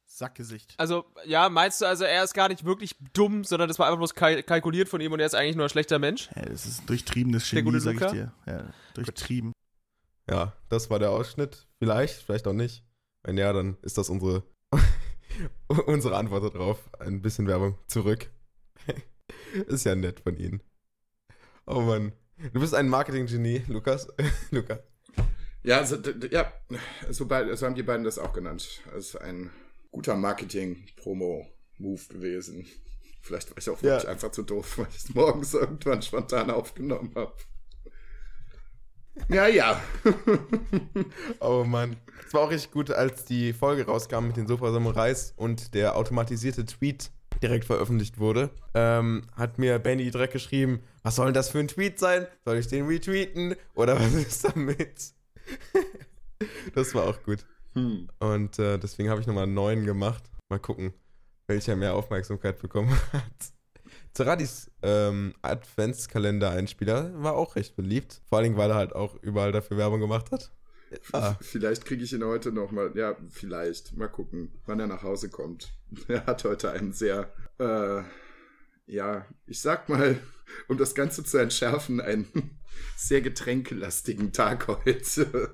[0.06, 0.74] Sackgesicht.
[0.78, 3.98] Also, ja, meinst du also, er ist gar nicht wirklich dumm, sondern das war einfach
[3.98, 6.30] bloß kal kalkuliert von ihm und er ist eigentlich nur ein schlechter Mensch?
[6.36, 8.32] Ja, das ist ein durchtriebenes Genie, gute sag ich dir.
[8.46, 9.54] Ja, durchtrieben.
[10.30, 11.68] Ja, das war der Ausschnitt.
[11.80, 12.86] Vielleicht, vielleicht auch nicht.
[13.24, 14.44] Wenn ja, dann ist das unsere,
[15.86, 16.90] unsere Antwort darauf.
[17.00, 18.30] Ein bisschen Werbung zurück.
[19.68, 20.62] ist ja nett von Ihnen.
[21.66, 22.14] Oh Mann.
[22.54, 24.08] Du bist ein Marketing-Genie, Lukas.
[24.52, 24.80] Luca.
[25.64, 26.52] Ja, so, d- d- ja
[27.12, 28.82] so, beid- so haben die beiden das auch genannt.
[28.86, 29.52] Das ist ein
[29.92, 32.66] guter Marketing-Promo-Move gewesen.
[33.22, 34.10] Vielleicht war ich auch wirklich Ja.
[34.10, 37.34] einfach zu doof, weil ich es morgens irgendwann spontan aufgenommen habe.
[39.30, 39.82] Ja, ja.
[41.40, 41.98] Oh Mann.
[42.26, 45.98] Es war auch richtig gut, als die Folge rauskam mit den Sofa Samurais und der
[45.98, 51.50] automatisierte Tweet direkt veröffentlicht wurde, ähm, hat mir Benny direkt geschrieben, was soll denn das
[51.50, 52.28] für ein Tweet sein?
[52.46, 53.56] Soll ich den retweeten?
[53.74, 55.14] Oder was ist damit?
[56.76, 57.46] das war auch gut.
[57.74, 58.10] Hm.
[58.20, 60.24] Und äh, deswegen habe ich nochmal einen neuen gemacht.
[60.50, 60.94] Mal gucken,
[61.48, 63.54] welcher mehr Aufmerksamkeit bekommen hat.
[64.14, 68.22] Zeradis ähm, Adventskalender-Einspieler war auch recht beliebt.
[68.26, 70.52] Vor allen Dingen, weil er halt auch überall dafür Werbung gemacht hat.
[71.14, 71.36] Ah.
[71.40, 72.92] Vielleicht kriege ich ihn heute noch mal.
[72.96, 73.96] Ja, vielleicht.
[73.96, 75.74] Mal gucken, wann er nach Hause kommt.
[76.08, 78.02] Er hat heute einen sehr, äh,
[78.86, 80.20] ja, ich sag mal,
[80.68, 82.60] um das Ganze zu entschärfen, einen
[82.98, 85.54] sehr getränkelastigen Tag heute.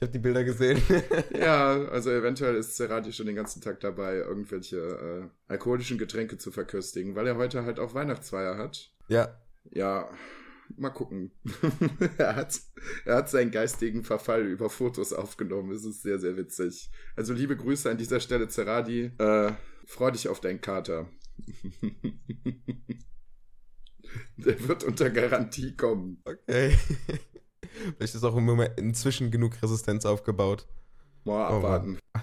[0.00, 0.80] Ich habe die Bilder gesehen.
[1.38, 6.50] ja, also eventuell ist Cerati schon den ganzen Tag dabei, irgendwelche äh, alkoholischen Getränke zu
[6.50, 8.94] verköstigen, weil er heute halt auch Weihnachtsfeier hat.
[9.08, 9.38] ja,
[9.72, 10.10] Ja,
[10.78, 11.32] mal gucken.
[12.16, 12.58] er, hat,
[13.04, 15.70] er hat seinen geistigen Verfall über Fotos aufgenommen.
[15.72, 16.90] Es ist sehr, sehr witzig.
[17.14, 19.12] Also liebe Grüße an dieser Stelle, Ceradi.
[19.18, 19.52] Äh,
[19.84, 21.10] freu dich auf deinen Kater.
[24.38, 26.22] Der wird unter Garantie kommen.
[26.24, 26.74] okay.
[27.96, 30.66] Vielleicht ist auch im Moment inzwischen genug Resistenz aufgebaut.
[31.24, 31.98] Mal Oh, abwarten.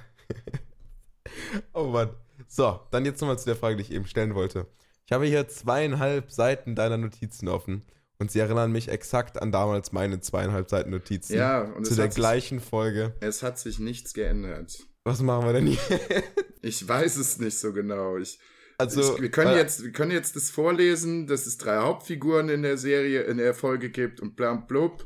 [1.73, 2.09] Oh Mann.
[2.47, 4.67] So, dann jetzt nochmal zu der Frage, die ich eben stellen wollte.
[5.05, 7.83] Ich habe hier zweieinhalb Seiten deiner Notizen offen
[8.19, 11.35] und sie erinnern mich exakt an damals meine zweieinhalb Seiten Notizen.
[11.37, 13.13] ja, und zu es der hat, sich, gleichen Folge.
[13.21, 14.77] es hat sich nichts geändert.
[15.05, 15.79] Was machen wir denn hier?
[16.63, 18.17] Ich weiß es nicht so genau.
[18.17, 18.39] Ich,
[18.77, 22.49] Also, ich, wir, können weil- jetzt, wir können jetzt das vorlesen, dass es drei Hauptfiguren
[22.49, 25.05] in der Serie, in der Folge gibt und blam blub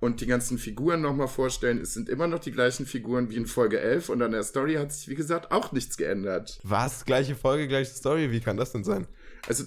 [0.00, 1.78] und die ganzen Figuren nochmal vorstellen.
[1.78, 4.74] Es sind immer noch die gleichen Figuren wie in Folge 11 und an der Story
[4.74, 6.58] hat sich, wie gesagt, auch nichts geändert.
[6.62, 7.04] Was?
[7.04, 8.32] Gleiche Folge, gleiche Story?
[8.32, 9.06] Wie kann das denn sein?
[9.46, 9.64] Also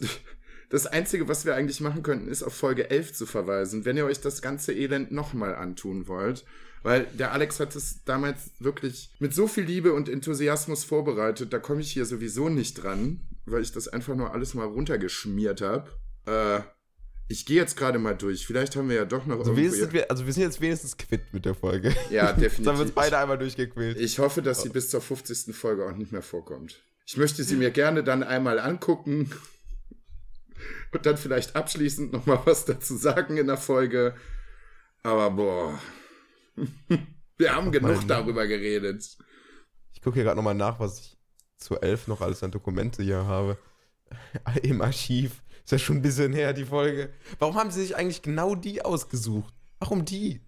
[0.69, 4.05] das Einzige, was wir eigentlich machen könnten, ist auf Folge 11 zu verweisen, wenn ihr
[4.05, 6.45] euch das ganze Elend nochmal antun wollt.
[6.81, 11.59] Weil der Alex hat es damals wirklich mit so viel Liebe und Enthusiasmus vorbereitet, da
[11.59, 15.89] komme ich hier sowieso nicht dran, weil ich das einfach nur alles mal runtergeschmiert habe.
[16.25, 16.61] Äh,
[17.33, 18.45] ich gehe jetzt gerade mal durch.
[18.45, 21.33] Vielleicht haben wir ja doch noch Also, wenigstens, wir, also wir sind jetzt wenigstens quitt
[21.33, 21.93] mit der Folge.
[22.11, 22.95] Ja, Jetzt haben wir uns definitiv.
[22.95, 23.99] beide einmal durchgequält.
[23.99, 25.55] Ich hoffe, dass sie bis zur 50.
[25.55, 26.83] Folge auch nicht mehr vorkommt.
[27.05, 29.31] Ich möchte sie mir gerne dann einmal angucken
[30.93, 34.15] und dann vielleicht abschließend nochmal was dazu sagen in der Folge.
[35.01, 35.79] Aber boah,
[37.37, 38.07] wir haben genug Mann.
[38.07, 39.17] darüber geredet.
[39.93, 41.17] Ich gucke hier gerade nochmal nach, was ich
[41.57, 43.57] zu elf noch alles an Dokumente hier habe.
[44.61, 45.42] Im Archiv.
[45.65, 47.09] Ist ja schon ein bisschen her, die Folge.
[47.39, 49.53] Warum haben sie sich eigentlich genau die ausgesucht?
[49.79, 50.41] Warum die?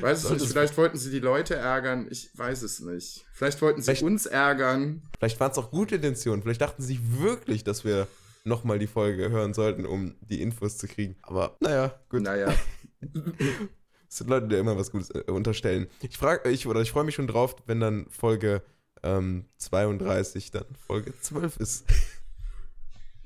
[0.00, 3.24] Weiß ich nicht, vielleicht wollten sie die Leute ärgern, ich weiß es nicht.
[3.32, 5.02] Vielleicht wollten sie Vielleicht- uns ärgern.
[5.18, 6.42] Vielleicht waren es auch gute Intentionen.
[6.42, 8.08] Vielleicht dachten sie wirklich, dass wir
[8.44, 11.16] nochmal die Folge hören sollten, um die Infos zu kriegen.
[11.22, 12.22] Aber naja, gut.
[12.22, 12.52] Naja,
[14.10, 15.86] Es sind Leute, die immer was Gutes äh, unterstellen.
[16.00, 18.62] Ich frage, ich, oder ich freue mich schon drauf, wenn dann Folge
[19.02, 21.84] ähm, 32 dann Folge 12 ist.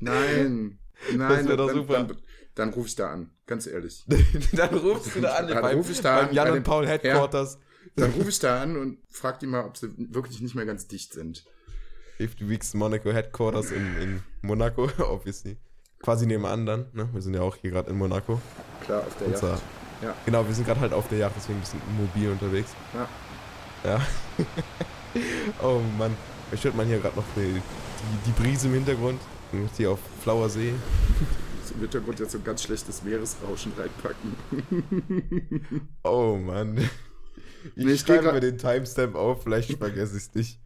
[0.03, 0.79] Nein,
[1.15, 1.95] nein, wär doch dann, super.
[1.95, 2.17] Dann,
[2.55, 4.05] dann rufe ich da an, ganz ehrlich.
[4.53, 6.87] dann rufst du da an, Dann beim, ruf ich da beim an, Jan und Paul
[6.87, 7.59] Headquarters.
[7.97, 10.87] Dann rufe ich da an und frage die mal, ob sie wirklich nicht mehr ganz
[10.87, 11.45] dicht sind.
[12.19, 15.57] 50 Weeks Monaco Headquarters in, in Monaco, obviously.
[16.01, 17.09] Quasi nebenan dann, ne?
[17.13, 18.41] Wir sind ja auch hier gerade in Monaco.
[18.85, 19.63] Klar, auf der Yacht.
[20.03, 20.15] Ja.
[20.27, 22.71] Genau, wir sind gerade halt auf der Yacht, deswegen ein bisschen mobil unterwegs.
[22.93, 23.09] Ja.
[23.85, 24.01] Ja.
[25.63, 26.17] oh Mann.
[26.53, 29.21] Ich hört man hier gerade noch die, die, die Brise im Hintergrund.
[29.53, 30.73] Jetzt hier auf Flauer See.
[31.75, 34.37] Im Hintergrund jetzt so ein ganz schlechtes Meeresrauschen reinpacken.
[36.05, 36.77] Oh Mann.
[37.77, 40.61] Ich, Nee, ich schreibe mir den Timestamp auf, vielleicht vergesse ich es nicht.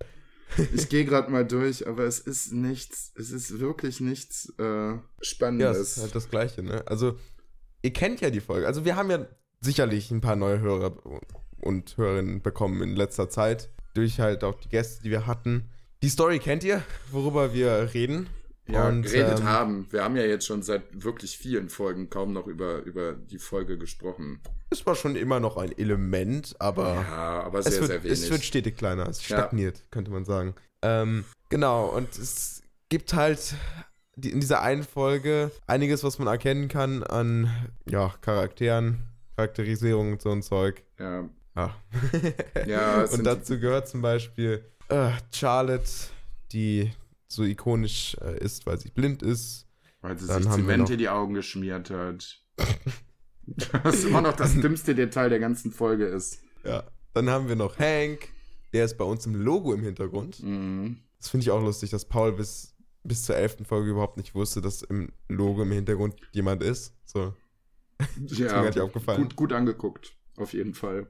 [0.75, 5.01] Ich gehe gerade mal durch, aber es ist nichts, es ist wirklich nichts äh, Ja,
[5.21, 5.97] es Spannendes.
[5.97, 6.83] ist halt das Gleiche, ne?
[6.87, 7.17] Also,
[7.83, 8.67] ihr kennt ja die Folge.
[8.67, 9.27] Also, wir haben ja
[9.61, 10.97] sicherlich ein paar neue Hörer
[11.61, 13.71] und Hörerinnen bekommen in letzter Zeit.
[13.95, 15.71] Durch halt auch die Gäste, die wir hatten.
[16.03, 18.27] Die Story kennt ihr, worüber wir reden.
[18.69, 19.87] Ja, und, geredet ähm, haben.
[19.91, 23.79] Wir haben ja jetzt schon seit wirklich vielen Folgen kaum noch über, über die Folge
[23.79, 24.41] gesprochen.
[24.71, 28.21] Es war schon immer noch ein Element, aber Ja, aber es, sehr, wird, sehr wenig.
[28.21, 29.09] es wird stetig kleiner.
[29.09, 29.39] Es Ja.
[29.39, 30.55] stagniert, könnte man sagen.
[30.83, 33.55] Ähm, genau, und es gibt halt
[34.17, 37.51] die, in dieser einen Folge einiges, was man erkennen kann an
[37.89, 39.03] ja, Charakteren,
[39.37, 40.83] Charakterisierung und so ein Zeug.
[40.99, 41.77] ja, Ja.
[42.67, 45.91] Ja, es und dazu gehört zum Beispiel äh, Charlotte,
[46.53, 46.91] die
[47.29, 49.67] so ikonisch äh, ist, weil sie blind ist.
[50.01, 52.41] weil sie Dann sich Zement in die Augen geschmiert hat.
[53.85, 56.41] Das immer noch das dümmste Detail der ganzen Folge ist.
[56.65, 56.85] Ja.
[57.15, 58.29] Dann haben wir noch Hank,
[58.73, 60.43] der ist bei uns im Logo im Hintergrund.
[60.43, 60.99] Mhm.
[61.19, 64.61] Das finde ich auch lustig, dass Paul bis, bis zur elften Folge überhaupt nicht wusste,
[64.61, 66.93] dass im Logo im Hintergrund jemand ist.
[67.05, 67.35] So.
[68.27, 69.23] Ja, gar nicht aufgefallen.
[69.23, 71.07] Gut, gut angeguckt, auf jeden Fall.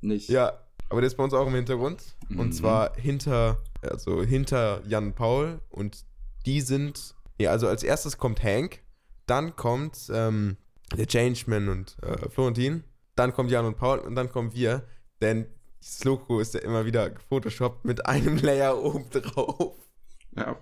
[0.00, 0.28] Nicht.
[0.28, 2.02] Ja, aber der ist bei uns auch im Hintergrund.
[2.28, 2.40] Mhm.
[2.40, 5.60] Und zwar hinter, also hinter Jan und Paul.
[5.70, 6.04] Und
[6.44, 8.82] die sind, ja, also als erstes kommt Hank,
[9.26, 10.56] dann kommt ähm,
[10.96, 12.84] der Changeman und äh, Florentin,
[13.16, 14.86] dann kommt Jan und Paul und dann kommen wir.
[15.20, 15.46] Denn
[15.82, 19.74] dieses Logo ist ja immer wieder gefotoshoppt mit einem Layer oben drauf.
[20.36, 20.56] Ja.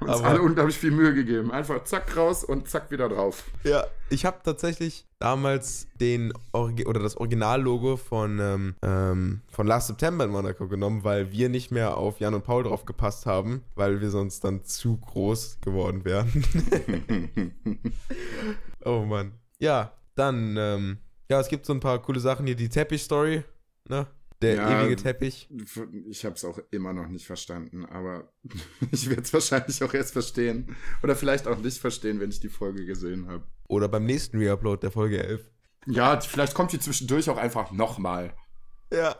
[0.00, 1.50] Uns Aber- alle unglaublich viel Mühe gegeben.
[1.50, 3.44] Einfach zack raus und zack wieder drauf.
[3.64, 9.86] Ja, ich habe tatsächlich damals den Orgi oder das Originallogo von, ähm, ähm, von Last
[9.86, 13.62] September in Monaco genommen, weil wir nicht mehr auf Jan und Paul drauf gepasst haben,
[13.74, 16.30] weil wir sonst dann zu groß geworden wären.
[18.84, 19.32] oh Mann.
[19.58, 20.98] Ja, dann, ähm,
[21.30, 22.56] ja, es gibt so ein paar coole Sachen hier.
[22.56, 23.42] Die Teppich-Story,
[23.88, 24.06] ne?
[24.46, 24.82] Der Ja.
[24.82, 25.48] ewige Teppich.
[26.08, 28.32] Ich habe es auch immer noch nicht verstanden, aber
[28.92, 30.76] ich werde es wahrscheinlich auch erst verstehen.
[31.02, 33.44] Oder vielleicht auch nicht verstehen, wenn ich die Folge gesehen habe.
[33.68, 35.50] Oder beim nächsten Reupload der Folge 11.
[35.86, 38.34] Ja, vielleicht kommt die zwischendurch auch einfach nochmal.
[38.92, 39.16] Ja.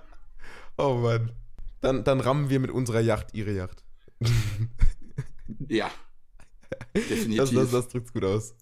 [0.79, 1.33] Oh Mann.
[1.81, 3.85] Dann, dann rammen wir mit unserer Yacht ihre Yacht.
[5.69, 5.91] Ja.
[6.93, 7.55] Das, Definitiv.
[7.55, 8.55] das, das drückt's gut aus.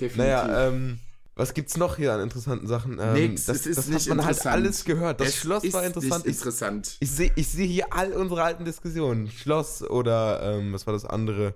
[0.00, 0.16] Definitiv.
[0.18, 0.98] Naja, ähm,
[1.38, 2.98] Was gibt's noch hier an interessanten Sachen?
[2.98, 5.20] Ähm, Nix, das, es ist das nicht hat man halt alles gehört.
[5.20, 6.24] Das Es Schloss war interessant.
[6.24, 6.96] Nicht Ich, interessant.
[6.98, 9.28] ich sehe ich seh hier all unsere alten Diskussionen.
[9.30, 11.54] Schloss oder, ähm, was war das andere?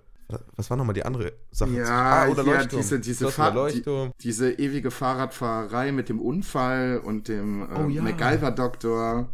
[0.55, 1.71] Was war nochmal die andere Sache?
[1.73, 2.83] Ja, ah, oder ja, Leuchtturm.
[2.83, 4.12] diese, diese, Fahr- Leuchtturm.
[4.21, 8.03] Die, diese ewige Fahrradfahrerei mit dem Unfall und dem Oh ähm, ja.
[8.03, 9.29] MacGyver-Doktor.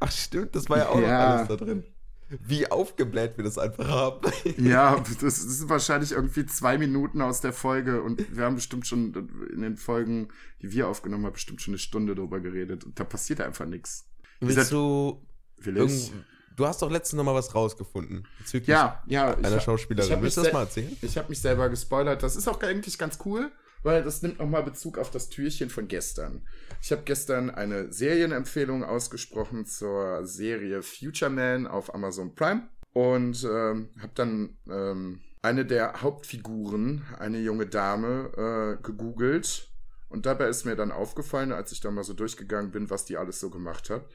[0.00, 1.06] Ach stimmt, das war ja auch Ja.
[1.30, 1.84] noch alles da drin.
[2.40, 4.30] Wie aufgebläht wir das einfach haben.
[4.58, 9.12] Ja, das, sind wahrscheinlich irgendwie zwei Minuten aus der Folge und wir haben bestimmt schon
[9.52, 10.28] in den Folgen,
[10.62, 14.06] die wir aufgenommen haben, bestimmt schon eine Stunde drüber geredet und da passiert einfach nichts.
[14.40, 15.26] Willst du
[15.58, 16.12] Will irgend, ich?
[16.56, 18.26] Du hast doch letztens noch mal was rausgefunden.
[18.38, 19.32] Bezüglich Ja, ja.
[19.38, 20.12] ich einer hab- Schauspielerin.
[20.12, 20.96] ich Willst du das mal erzählen?
[21.02, 22.22] Ich habe mich selber gespoilert.
[22.22, 23.50] Das ist auch eigentlich ganz cool,
[23.84, 26.42] weil das nimmt nochmal Bezug auf das Türchen von gestern.
[26.82, 33.90] Ich habe gestern eine Serienempfehlung ausgesprochen zur Serie Future Man auf Amazon Prime und ähm,
[34.00, 39.68] habe dann ähm, eine der Hauptfiguren, eine junge Dame, äh, gegoogelt.
[40.08, 43.18] Und dabei ist mir dann aufgefallen, als ich da mal so durchgegangen bin, was die
[43.18, 44.06] alles so gemacht hat,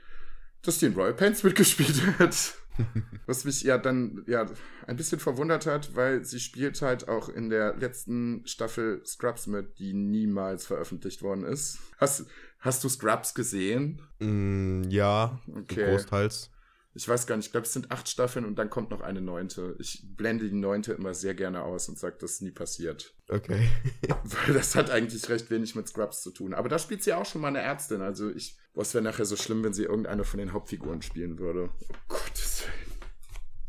[0.64, 2.56] dass die in Royal Pains mitgespielt hat.
[3.26, 4.46] Was mich ja dann ja
[4.88, 9.80] ein bisschen verwundert hat, weil sie spielt halt auch in der letzten Staffel Scrubs mit,
[9.80, 11.80] die niemals veröffentlicht worden ist.
[11.98, 12.26] Hast,
[12.60, 14.02] hast du Scrubs gesehen?
[14.20, 15.86] Mm, ja, Okay.
[15.86, 16.52] großteils.
[16.96, 19.22] Ich weiß gar nicht, ich glaube, es sind acht Staffeln und dann kommt noch eine
[19.22, 19.76] neunte.
[19.80, 23.14] Ich blende die neunte immer sehr gerne aus und sage, das ist nie passiert.
[23.30, 23.70] Okay.
[24.24, 26.54] Weil das hat eigentlich recht wenig mit Scrubs zu tun.
[26.56, 28.02] Aber da spielt sie auch schon mal eine Ärztin.
[28.02, 31.70] Also ich, es wäre nachher so schlimm, wenn sie irgendeine von den Hauptfiguren spielen würde.
[32.10, 32.49] Oh Willen.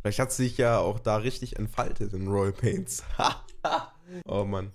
[0.01, 3.03] Vielleicht hat sie sich ja auch da richtig entfaltet in Royal Pains.
[4.25, 4.73] oh Mann.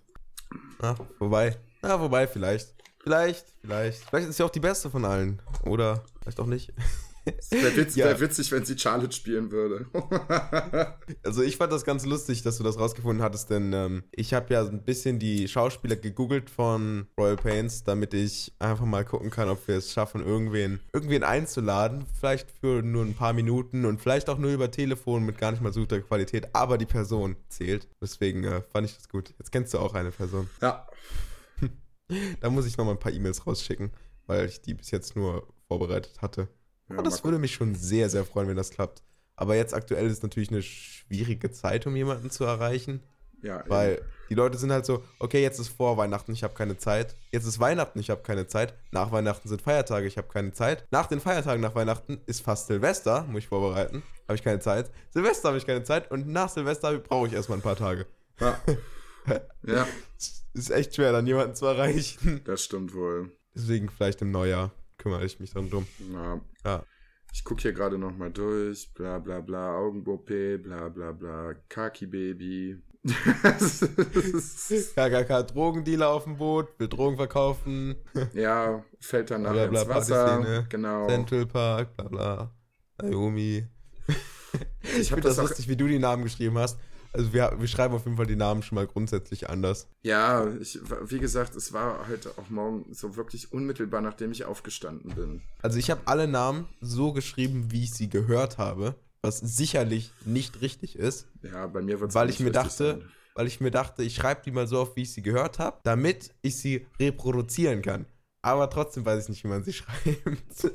[0.80, 1.58] Ah, wobei.
[1.82, 2.76] Na, wobei, vielleicht.
[3.00, 4.00] Vielleicht, vielleicht.
[4.04, 5.42] Vielleicht ist sie auch die beste von allen.
[5.64, 6.74] Oder vielleicht auch nicht.
[7.38, 8.06] Es wäre witz, Ja.
[8.06, 9.88] wär witzig, wenn sie Charlotte spielen würde.
[11.24, 14.54] Also ich fand das ganz lustig, dass du das rausgefunden hattest, denn ähm, ich habe
[14.54, 19.50] ja ein bisschen die Schauspieler gegoogelt von Royal Pains, damit ich einfach mal gucken kann,
[19.50, 22.06] ob wir es schaffen, irgendwen, irgendwen einzuladen.
[22.20, 25.62] Vielleicht für nur ein paar Minuten und vielleicht auch nur über Telefon mit gar nicht
[25.62, 27.88] mal so guter Qualität, aber die Person zählt.
[28.02, 29.34] Deswegen äh, fand ich das gut.
[29.40, 30.50] Jetzt kennst du auch eine Person.
[30.62, 30.88] ja.
[32.40, 33.90] Da muss ich noch mal ein paar E-Mails rausschicken,
[34.28, 36.48] weil ich die bis jetzt nur vorbereitet hatte.
[36.89, 39.04] Ja Und das würde mich schon sehr, sehr freuen, wenn das klappt.
[39.36, 43.04] Aber jetzt aktuell ist natürlich eine schwierige Zeit, um jemanden zu erreichen.
[43.41, 46.78] ja, Weil die Leute sind halt so, okay, jetzt ist vor Weihnachten, ich habe keine
[46.78, 47.15] Zeit.
[47.32, 48.74] Jetzt ist Weihnachten, ich habe keine Zeit.
[48.91, 50.86] Nach Weihnachten sind Feiertage, ich habe keine Zeit.
[50.89, 54.89] Nach den Feiertagen nach Weihnachten ist fast Silvester, muss ich vorbereiten, habe ich keine Zeit.
[55.12, 58.08] Silvester habe ich keine Zeit und nach Silvester brauche ich erstmal ein paar Tage.
[58.39, 58.60] Ja.
[59.63, 59.88] ja,
[60.54, 62.41] Ist echt schwer, dann jemanden zu erreichen.
[62.45, 63.32] das stimmt wohl.
[63.54, 64.71] Deswegen vielleicht im Neujahr
[65.06, 65.86] kümmere ich mich dann drum.
[66.12, 66.41] Ja.
[66.63, 66.84] Ja.
[67.32, 68.91] Ich gucke hier gerade noch mal durch.
[68.96, 69.78] Bla bla bla.
[69.78, 70.28] Augen-OP.
[70.63, 71.54] Bla bla bla.
[71.70, 72.82] Kaki-Baby.
[74.96, 77.98] KKK Drogendealer auf dem Boot, will Drogen verkaufen.
[78.34, 80.65] ja, fällt dann nachher ins Wasser.
[80.70, 81.08] Genau.
[81.08, 82.52] Central Park, bla bla.
[83.00, 83.68] Naomi.
[84.82, 86.80] Ich Ich finde das, das lustig, wie du die Namen geschrieben hast.
[87.15, 89.88] Also wir, wir schreiben auf jeden Fall die Namen schon mal grundsätzlich anders.
[90.04, 95.15] Ja, ich, wie gesagt, es war halt auch morgen so wirklich unmittelbar, nachdem ich aufgestanden
[95.15, 95.41] bin.
[95.62, 100.62] Also ich habe alle Namen so geschrieben, wie ich sie gehört habe, was sicherlich nicht
[100.62, 104.15] richtig ist, Ja, bei mir wird weil ich mir dachte, weil ich mir dachte, ich
[104.15, 108.06] schreibe die mal so auf, wie ich sie gehört habe, damit ich sie reproduzieren kann.
[108.41, 110.71] Aber trotzdem weiß ich nicht, wie man sie schreibt.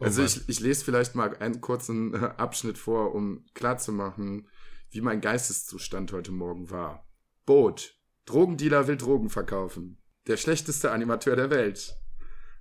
[0.00, 4.48] Oh Also ich, ich lese vielleicht mal einen kurzen äh, Abschnitt vor, um klarzumachen,
[4.94, 7.06] wie mein Geisteszustand heute Morgen war.
[7.46, 7.98] Boot.
[8.26, 9.98] Drogendealer will Drogen verkaufen.
[10.28, 11.96] Der schlechteste Animateur der Welt.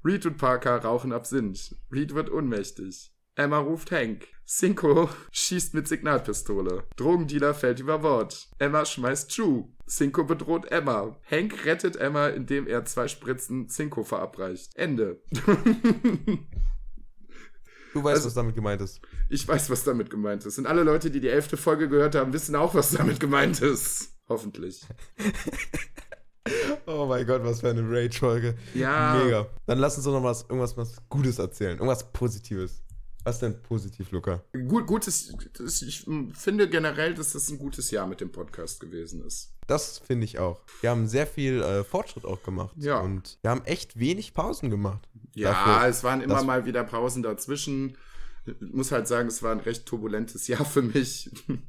[0.03, 1.75] Reed und Parker rauchen Absinth.
[1.91, 3.13] Reed wird ohnmächtig.
[3.35, 4.27] Emma ruft Hank.
[4.45, 6.83] Cinco schießt mit Signalpistole.
[6.97, 8.49] Drogendealer fällt über Bord.
[8.59, 9.69] Emma schmeißt Schuh.
[9.87, 11.17] Cinco bedroht Emma.
[11.29, 14.75] Hank rettet Emma, indem er zwei Spritzen Cinco verabreicht.
[14.75, 15.21] Ende.
[17.93, 18.99] du weißt, also- was damit gemeint ist.
[19.29, 20.57] Ich weiß, was damit gemeint ist.
[20.57, 24.09] Und alle Leute, die die elfte Folge gehört haben, wissen auch, was damit gemeint ist.
[24.27, 24.81] Hoffentlich.
[26.85, 28.55] Oh mein Gott, was für eine Rage-Folge.
[28.73, 29.21] Ja.
[29.23, 29.47] Mega.
[29.65, 31.77] Dann lass uns doch noch was, irgendwas was Gutes erzählen.
[31.77, 32.83] Irgendwas Positives.
[33.23, 34.43] Was denn positiv, Luca?
[34.67, 35.33] Gut, gutes,
[35.87, 39.52] ich finde generell, dass das ein gutes Jahr mit dem Podcast gewesen ist.
[39.67, 40.59] Das finde ich auch.
[40.81, 42.75] Wir haben sehr viel äh, Fortschritt auch gemacht.
[42.77, 42.99] Ja.
[42.99, 45.07] Und wir haben echt wenig Pausen gemacht.
[45.33, 47.97] Ja, Dafür- es waren immer mal wieder Pausen dazwischen.
[48.45, 51.29] Ich muss halt sagen, es war ein recht turbulentes Jahr für mich.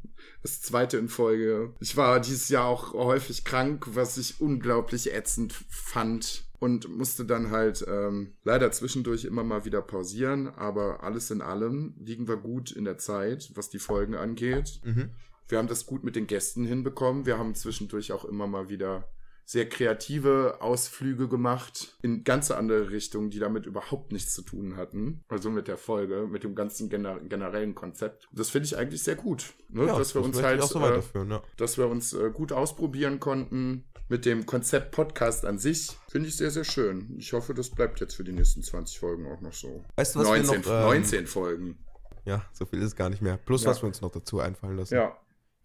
[0.43, 1.73] Das zweite in Folge.
[1.81, 6.45] Ich war dieses Jahr auch häufig krank, was ich unglaublich ätzend fand.
[6.59, 10.49] Und musste dann halt ähm, leider zwischendurch immer mal wieder pausieren.
[10.49, 14.81] Aber alles in allem liegen wir gut in der Zeit, was die Folgen angeht.
[14.85, 15.11] Mhm.
[15.49, 17.27] Wir haben das gut mit den Gästen hinbekommen.
[17.27, 19.09] Wir haben zwischendurch auch immer mal wieder
[19.47, 25.23] sehr kreative Ausflüge gemacht in ganz andere Richtungen, die damit überhaupt nichts zu tun hatten.
[25.29, 28.27] Also mit der Folge, mit dem ganzen gener generellen Konzept.
[28.33, 29.87] Das finde ich eigentlich sehr gut, ne?
[29.87, 31.43] Ja, dass wir uns halt, so äh, weiterführen, ja.
[31.57, 33.85] dass wir uns äh, gut ausprobieren konnten.
[34.09, 37.15] Mit dem Konzept Podcast an sich finde ich sehr, sehr schön.
[37.19, 39.83] Ich hoffe, das bleibt jetzt für die nächsten 20 Folgen auch noch so.
[39.97, 41.79] Weißt du, was 19, wir noch, ähm, 19 Folgen.
[42.27, 43.39] Ja, so viel ist es gar nicht mehr.
[43.39, 43.71] Plus, Ja.
[43.71, 44.95] was wir uns noch dazu einfallen lassen.
[44.95, 45.17] Ja.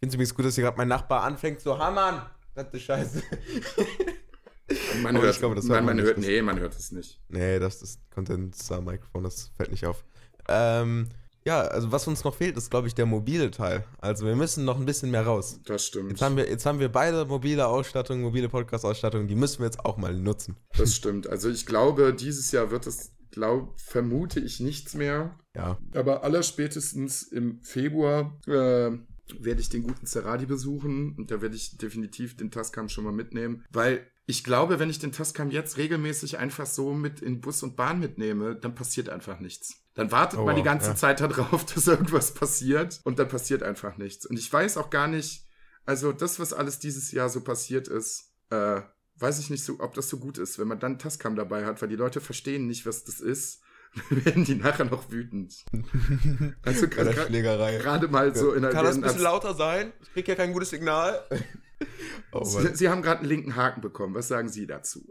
[0.02, 2.22] Ich finde es übrigens gut, dass hier gerade mein Nachbar anfängt zu hammern.
[2.56, 3.22] Das ist scheiße.
[5.02, 6.92] Man hört, ich glaube, das nein, man man nicht, hört, das- nee, man hört es
[6.92, 7.20] nicht.
[7.28, 10.06] nee, das ist Condenser-Mikrofon, das fällt nicht auf.
[10.48, 11.10] Ähm,
[11.44, 13.84] ja, also was uns noch fehlt, ist, glaube ich, der mobile Teil.
[14.00, 15.60] Also wir müssen noch ein bisschen mehr raus.
[15.66, 16.12] Das stimmt.
[16.12, 19.84] Jetzt haben wir, jetzt haben wir beide mobile Ausstattung, mobile Podcast-Ausstattung, die müssen wir jetzt
[19.84, 20.56] auch mal nutzen.
[20.78, 21.28] Das stimmt.
[21.28, 25.36] Also ich glaube, dieses Jahr wird es, glaub, vermute ich nichts mehr.
[25.56, 28.92] Ja, Aber allerspätestens im Februar äh,
[29.39, 33.13] werde ich den guten Serradi besuchen und da werde ich definitiv den Tascam schon mal
[33.13, 37.63] mitnehmen, weil ich glaube, wenn ich den Tascam jetzt regelmäßig einfach so mit in Bus
[37.63, 39.76] und Bahn mitnehme, dann passiert einfach nichts.
[39.96, 40.96] Dann wartet Oh, man die ganze ja.
[40.96, 44.26] Zeit darauf, dass irgendwas passiert und dann passiert einfach nichts.
[44.28, 45.48] Und ich weiß auch gar nicht,
[45.86, 48.82] also das, was alles dieses Jahr so passiert ist, äh,
[49.15, 51.82] weiß ich nicht, so, ob das so gut ist, wenn man dann Tascam dabei hat,
[51.82, 53.62] weil die Leute verstehen nicht, was das ist.
[54.10, 55.65] werden die nachher noch wütend.
[56.63, 59.93] Also gerade mal so in der Kann das ein bisschen lauter sein?
[60.02, 61.23] Ich krieg ja kein gutes Signal.
[62.32, 62.75] oh Sie.
[62.75, 64.13] Sie haben gerade einen linken Haken bekommen.
[64.13, 65.02] Was sagen Sie dazu?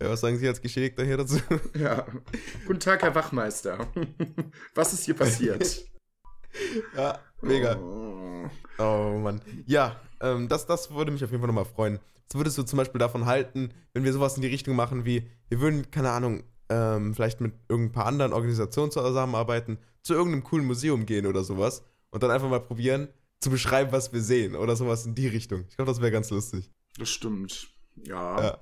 [0.00, 1.38] Ja, was sagen Sie als Geschädigter hier dazu?
[1.74, 2.06] Ja.
[2.66, 3.86] Guten Tag, Herr Wachmeister.
[4.74, 5.84] Was ist hier passiert?
[6.96, 7.76] ja, mega.
[7.76, 8.50] Oh.
[8.78, 9.40] Oh Mann.
[9.66, 11.98] Ja, ähm, das, das würde mich auf jeden Fall nochmal freuen.
[12.28, 15.28] Was würdest du zum Beispiel davon halten, wenn wir sowas in die Richtung machen wie,
[15.48, 20.66] wir würden, keine Ahnung, ähm, vielleicht mit irgendein paar anderen Organisationen zusammenarbeiten, zu irgendeinem coolen
[20.66, 23.08] Museum gehen oder sowas und dann einfach mal probieren,
[23.40, 25.64] zu beschreiben, was wir sehen oder sowas in die Richtung.
[25.68, 26.70] Ich glaube, das wäre ganz lustig.
[26.98, 27.68] Das stimmt.
[28.04, 28.58] Ja, Ja.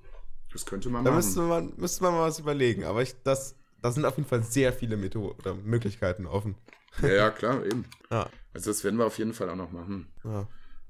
[0.53, 1.16] das könnte man Da machen.
[1.25, 2.85] müsste man, müsste man mal was überlegen.
[2.85, 6.57] Aber ich, das, da sind auf jeden Fall sehr viele Methoden oder Möglichkeiten offen.
[7.03, 7.85] Ja, ja, klar, eben.
[8.11, 10.09] Ja, Also das werden wir auf jeden Fall auch noch machen.
[10.25, 10.49] ja.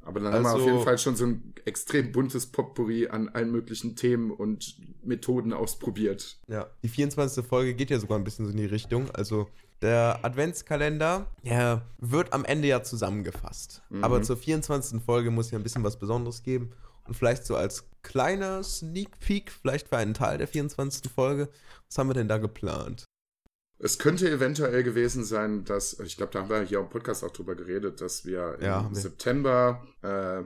[0.09, 3.29] Aber dann haben wir auf Also- jeden Fall schon so ein extrem buntes Potpourri an
[3.29, 6.39] allen möglichen Themen und Methoden ausprobiert.
[6.49, 7.45] Ja, die 24.
[7.45, 9.11] Folge geht ja sogar ein bisschen so in die Richtung.
[9.11, 9.49] Also
[9.83, 13.83] der Adventskalender, der wird am Ende ja zusammengefasst.
[13.91, 14.03] Mhm.
[14.03, 15.01] Aber zur 24.
[15.03, 16.71] Folge muss ja ein bisschen was Besonderes geben.
[17.07, 21.11] Und vielleicht so als kleiner Sneak Peek, vielleicht für einen Teil der 24.
[21.11, 21.49] Folge.
[21.87, 23.05] Was haben wir denn da geplant?
[23.79, 27.31] Es könnte eventuell gewesen sein, dass, ich glaube, da haben wir hier im Podcast auch
[27.31, 28.97] drüber geredet, dass wir im Ja, wir.
[28.97, 30.43] September, äh,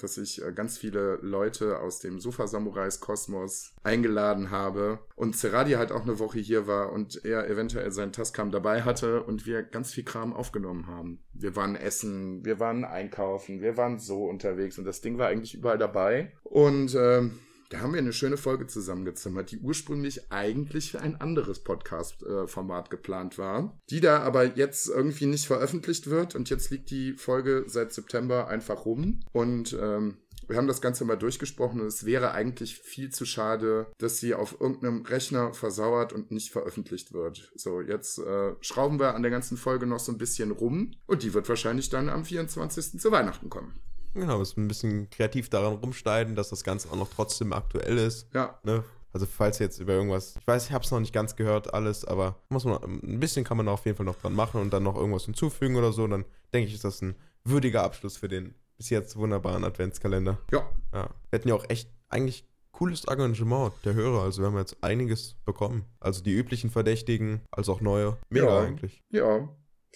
[0.00, 6.02] dass ich äh, ganz viele Leute aus dem Sofa-Samurais-Kosmos eingeladen habe und Seradi halt auch
[6.02, 10.04] eine Woche hier war und er eventuell seinen Tascam dabei hatte und wir ganz viel
[10.04, 11.22] Kram aufgenommen haben.
[11.32, 15.54] Wir waren essen, wir waren einkaufen, wir waren so unterwegs und das Ding war eigentlich
[15.54, 17.38] überall dabei und ähm,
[17.72, 23.38] da haben wir eine schöne Folge zusammengezimmert, die ursprünglich eigentlich für ein anderes Podcast-Format geplant
[23.38, 27.92] war, die da aber jetzt irgendwie nicht veröffentlicht wird und jetzt liegt die Folge seit
[27.92, 32.76] September einfach rum und ähm, wir haben das Ganze mal durchgesprochen und es wäre eigentlich
[32.76, 37.52] viel zu schade, dass sie auf irgendeinem Rechner versauert und nicht veröffentlicht wird.
[37.54, 41.22] So, jetzt äh, schrauben wir an der ganzen Folge noch so ein bisschen rum und
[41.22, 43.00] die wird wahrscheinlich dann am 24.
[43.00, 43.80] zu Weihnachten kommen.
[44.14, 48.28] Genau, müssen ein bisschen kreativ daran rumschneiden, dass das Ganze auch noch trotzdem aktuell ist.
[48.34, 48.84] Ja, Ne?
[49.14, 52.06] Also falls jetzt über irgendwas, ich weiß, ich habe es noch nicht ganz gehört alles,
[52.06, 54.82] aber muss man, ein bisschen kann man auf jeden Fall noch dran machen und dann
[54.84, 56.06] noch irgendwas hinzufügen oder so.
[56.06, 60.38] Dann denke ich, ist das ein würdiger Abschluss für den bis jetzt wunderbaren Adventskalender.
[60.50, 64.22] ja, Ja, wir hatten ja auch echt eigentlich cooles Engagement der Hörer.
[64.22, 65.84] Also wir haben jetzt einiges bekommen.
[66.00, 68.16] Also die üblichen Verdächtigen, als auch neue.
[68.30, 68.60] Mega Ja.
[68.66, 69.02] eigentlich.
[69.10, 69.46] Ja,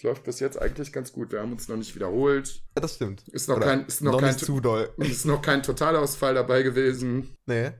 [0.03, 1.31] läuft bis jetzt eigentlich ganz gut.
[1.31, 2.61] Wir haben uns noch nicht wiederholt.
[2.75, 3.27] Ja, das stimmt.
[3.29, 4.93] Ist noch Oder kein, ist noch kein, nicht zu doll.
[4.97, 7.35] ist noch kein Totalausfall dabei gewesen.
[7.45, 7.71] Nee.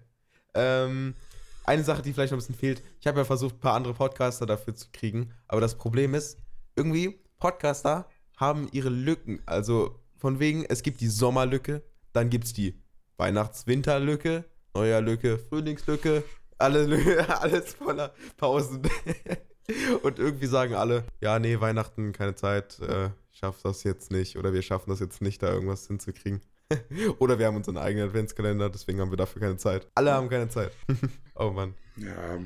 [0.54, 1.16] Ähm,
[1.64, 2.82] eine Sache, die vielleicht noch ein bisschen fehlt.
[3.00, 5.34] Ich habe ja versucht, ein paar andere Podcaster dafür zu kriegen.
[5.48, 6.38] Aber das Problem ist,
[6.76, 9.42] irgendwie, Podcaster haben ihre Lücken.
[9.46, 11.84] Also von wegen, es gibt die Sommerlücke,
[12.14, 12.82] dann gibt es die
[13.18, 16.24] Weihnachts-Winterlücke, Neujahrlücke, Frühlingslücke,
[16.58, 18.82] alle alles voller Pausen.
[20.04, 24.38] Und irgendwie sagen alle, ja, nee, Weihnachten, keine Zeit, äh, ich schaff das jetzt nicht.
[24.38, 26.42] Oder wir schaffen das jetzt nicht, da irgendwas hinzukriegen.
[27.20, 29.88] Oder wir haben unseren eigenen Adventskalender, deswegen haben wir dafür keine Zeit.
[29.96, 30.72] Alle haben keine Zeit.
[31.36, 31.74] oh Mann.
[31.98, 32.40] Ja,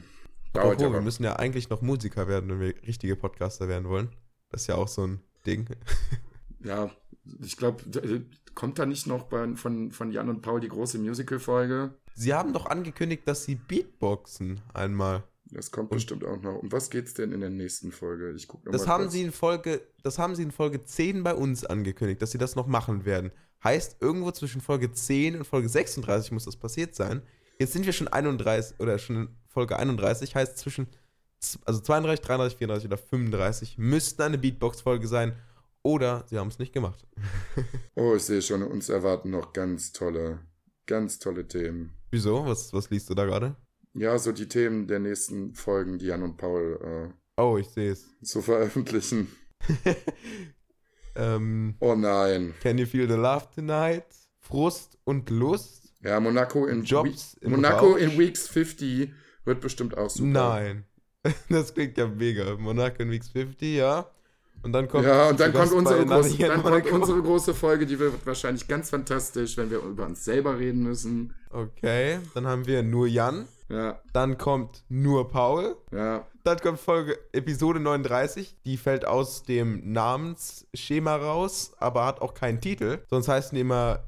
[0.53, 4.09] Apropos, ja wir müssen ja eigentlich noch Musiker werden, wenn wir richtige Podcaster werden wollen.
[4.49, 5.67] Das ist ja auch so ein Ding.
[6.63, 6.91] Ja,
[7.41, 7.83] ich glaube,
[8.53, 11.95] kommt da nicht noch bei, von, von Jan und Paul die große Musical-Folge?
[12.13, 15.23] Sie haben doch angekündigt, dass sie Beatboxen einmal.
[15.51, 16.59] Das kommt bestimmt auch noch.
[16.59, 18.31] Um was geht's denn in der nächsten Folge?
[18.31, 21.65] Ich gucke Das haben sie in Folge, das haben sie in Folge 10 bei uns
[21.65, 23.31] angekündigt, dass sie das noch machen werden.
[23.63, 27.21] Heißt, irgendwo zwischen Folge 10 und Folge 36 muss das passiert sein.
[27.59, 30.87] Jetzt sind wir schon 31 oder schon in Folge 31, heißt zwischen
[31.65, 35.35] also 32, 33, 34 oder 35 müssten eine Beatbox-Folge sein
[35.83, 37.07] oder sie haben es nicht gemacht.
[37.95, 40.39] Oh, ich sehe schon, uns erwarten noch ganz tolle,
[40.85, 41.91] ganz tolle Themen.
[42.09, 42.45] Wieso?
[42.45, 43.55] Was, was liest du da gerade?
[43.93, 48.41] Ja, so die Themen der nächsten Folgen, die Jan und Paul Oh, ich äh, so
[48.41, 49.27] veröffentlichen.
[51.15, 52.53] ähm, Oh nein.
[52.61, 54.05] Can you feel the love tonight?
[54.39, 55.93] Frust und Lust?
[56.03, 58.01] Ja, Monaco in, Jobs im Monaco Rausch?
[58.01, 59.11] in Weeks 50
[59.45, 60.27] wird bestimmt auch super.
[60.29, 60.85] Nein.
[61.49, 62.55] Das klingt ja mega.
[62.57, 64.09] Monaco in Weeks 50, ja.
[64.63, 65.05] Und dann kommt.
[65.05, 68.67] Ja, und dann zu kommt, unsere große, dann kommt unsere große Folge, die wird wahrscheinlich
[68.67, 71.33] ganz fantastisch, wenn wir über uns selber reden müssen.
[71.49, 73.47] Okay, dann haben wir nur Jan.
[73.71, 75.77] Ja, Dann kommt nur Paul.
[75.91, 76.25] ja.
[76.43, 78.55] Dann kommt Folge Episode 39.
[78.65, 82.97] Die fällt aus dem Namensschema raus, aber hat auch keinen Titel.
[83.11, 83.99] Sonst heißen die immer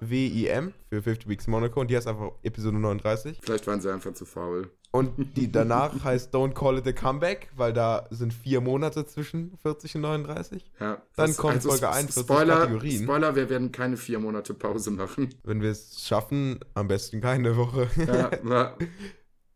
[0.00, 3.38] FWIM für 50 Weeks Monaco und die heißt einfach Episode 39.
[3.42, 4.70] Vielleicht waren sie einfach zu faul.
[4.92, 9.56] Und die danach heißt Don't Call It a Comeback, weil da sind vier Monate zwischen
[9.62, 10.64] 40 und 39.
[10.80, 11.00] Ja.
[11.14, 13.02] Dann kommt Folge Sp- 41 Spoiler, Kategorien.
[13.04, 15.32] Spoiler, wir werden keine vier Monate Pause machen.
[15.44, 17.88] Wenn wir es schaffen, am besten keine Woche.
[18.04, 18.76] Ja, ja.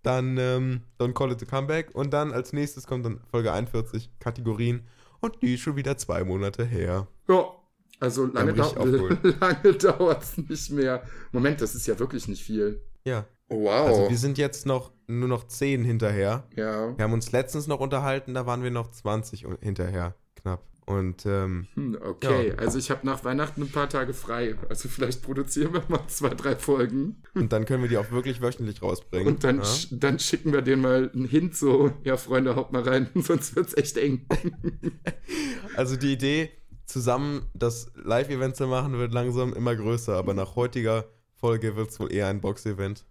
[0.02, 1.94] Dann ähm, Don't Call It a Comeback.
[1.94, 4.86] Und dann als nächstes kommt dann Folge 41 Kategorien.
[5.20, 7.08] Und die ist schon wieder zwei Monate her.
[7.28, 7.46] ja.
[8.04, 8.74] Also lange, dau
[9.40, 11.02] lange dauert es nicht mehr.
[11.32, 12.80] Moment, das ist ja wirklich nicht viel.
[13.04, 13.24] Ja.
[13.48, 13.86] Oh, wow.
[13.88, 16.46] Also wir sind jetzt noch nur noch 10 hinterher.
[16.56, 16.96] ja.
[16.96, 20.14] Wir haben uns letztens noch unterhalten, da waren wir noch 20 un- hinterher.
[20.36, 20.62] Knapp.
[20.86, 22.54] Und ähm, Hm, okay, Ja.
[22.56, 24.54] also ich habe nach Weihnachten ein paar Tage frei.
[24.68, 27.22] Also vielleicht produzieren wir mal zwei, drei Folgen.
[27.34, 29.26] und dann können wir die auch wirklich wöchentlich rausbringen.
[29.26, 29.62] Und dann, ja?
[29.62, 33.56] sch- dann schicken wir denen mal einen Hint so, ja Freunde, haut mal rein, sonst
[33.56, 34.26] wird's echt eng.
[35.76, 36.50] Also die Idee,
[36.86, 40.14] zusammen das Live-Event zu machen, wird langsam immer größer.
[40.16, 43.04] Aber nach heutiger Folge wird es wohl eher ein Box-Event.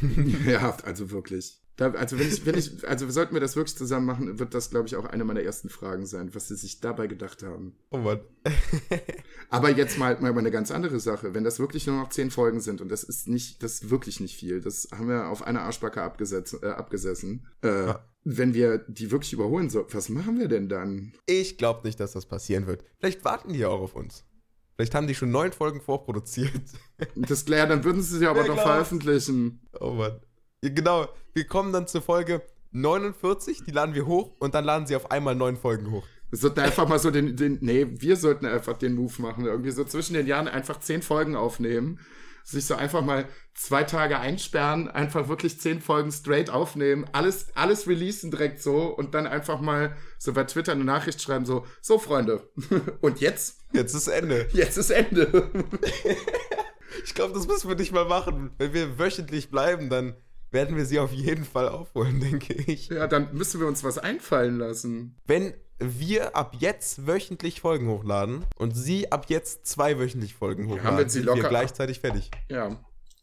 [0.46, 1.60] ja, also wirklich.
[1.76, 4.70] Da, also wenn ich, wenn ich, also sollten wir das wirklich zusammen machen, wird das,
[4.70, 7.74] glaube ich, auch eine meiner ersten Fragen sein, was sie sich dabei gedacht haben.
[7.90, 8.20] Oh Mann.
[9.50, 11.34] Aber jetzt mal, mal eine ganz andere Sache.
[11.34, 14.20] Wenn das wirklich nur noch zehn Folgen sind und das ist nicht, das ist wirklich
[14.20, 17.46] nicht viel, das haben wir auf einer Arschbacke abgesetzt, äh, abgesessen.
[17.62, 18.04] Äh, Ja.
[18.26, 21.12] Wenn wir die wirklich überholen sollten, was machen wir denn dann?
[21.26, 22.82] Ich glaube nicht, dass das passieren wird.
[22.98, 24.24] Vielleicht warten die ja auch auf uns.
[24.76, 26.50] Vielleicht haben die schon neun Folgen vorproduziert.
[27.16, 28.70] Das, ja, dann würden sie sie aber Wer doch glaubt's?
[28.72, 29.60] veröffentlichen.
[29.78, 30.20] Oh Mann.
[30.64, 31.08] Ja, genau.
[31.34, 32.40] Wir kommen dann zur Folge
[32.72, 36.06] 49, die laden wir hoch und dann laden sie auf einmal neun Folgen hoch.
[36.30, 39.44] Wir sollten einfach mal so den, den, nee, wir sollten einfach den Move machen.
[39.44, 42.00] Irgendwie so zwischen den Jahren einfach zehn Folgen aufnehmen.
[42.44, 47.86] Sich so einfach mal zwei Tage einsperren, einfach wirklich zehn Folgen straight aufnehmen, alles, alles
[47.86, 51.98] releasen direkt so und dann einfach mal so bei Twitter eine Nachricht schreiben, so, so
[51.98, 52.48] Freunde.
[53.02, 53.64] Und jetzt?
[53.72, 54.48] Jetzt ist Ende.
[54.52, 55.50] Jetzt ist Ende.
[57.04, 58.52] Ich glaube, das müssen wir nicht mal machen.
[58.56, 60.16] Wenn wir wöchentlich bleiben, dann
[60.54, 62.88] werden wir sie auf jeden Fall aufholen, denke ich.
[62.88, 65.16] Ja, dann müssen wir uns was einfallen lassen.
[65.26, 70.98] Wenn wir ab jetzt wöchentlich Folgen hochladen und sie ab jetzt zwei wöchentlich Folgen hochladen,
[70.98, 72.30] wir sie sind locker- wir gleichzeitig fertig.
[72.48, 72.78] Ja,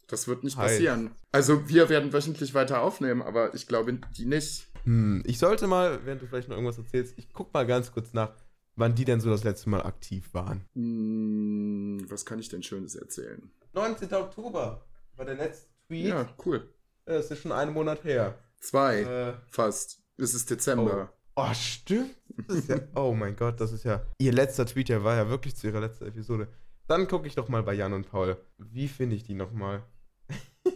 [0.06, 0.72] das wird nicht Heiß.
[0.72, 1.10] passieren.
[1.32, 4.68] Also wir werden wöchentlich weiter aufnehmen, aber ich glaube, die nicht.
[4.84, 8.12] Hm, ich sollte mal, während du vielleicht noch irgendwas erzählst, ich guck mal ganz kurz
[8.12, 8.32] nach,
[8.76, 10.66] wann die denn so das letzte Mal aktiv waren.
[10.74, 13.50] Hm, was kann ich denn Schönes erzählen?
[13.74, 14.12] 19.
[14.14, 14.84] Oktober
[15.16, 16.06] war der letzte Tweet.
[16.08, 16.68] Ja, cool.
[17.04, 18.38] Das ist schon einen Monat her.
[18.60, 20.02] Zwei, Äh, fast.
[20.16, 21.12] Es ist Dezember.
[21.36, 22.14] oh, stimmt.
[22.48, 24.04] Das ist ja, oh mein Gott, das ist ja.
[24.18, 26.48] Ihr letzter Tweet ja war ja wirklich zu ihrer letzten Episode.
[26.88, 28.36] Dann gucke ich doch mal bei Jan und Paul.
[28.58, 29.84] Wie finde ich die nochmal?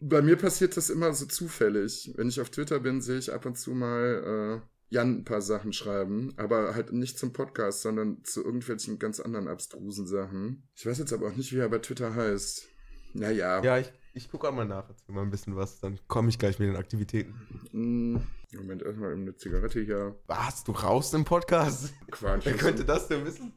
[0.00, 2.12] Bei mir passiert das immer so zufällig.
[2.16, 5.40] Wenn ich auf Twitter bin, sehe ich ab und zu mal äh, Jan ein paar
[5.40, 10.68] Sachen schreiben, aber halt nicht zum Podcast, sondern zu irgendwelchen ganz anderen abstrusen Sachen.
[10.74, 12.68] Ich weiß jetzt aber auch nicht, wie er bei Twitter heißt.
[13.14, 13.62] Naja.
[13.62, 16.38] Ja, ich, ich gucke auch mal nach, erzähl mal ein bisschen was, dann komme ich
[16.38, 17.34] gleich mit den Aktivitäten.
[17.70, 18.22] Hm,
[18.54, 20.16] Moment, erstmal eine Zigarette hier.
[20.26, 21.92] Was, du rauchst im Podcast?
[22.10, 22.44] Quatsch.
[22.44, 23.52] Wer könnte das denn wissen?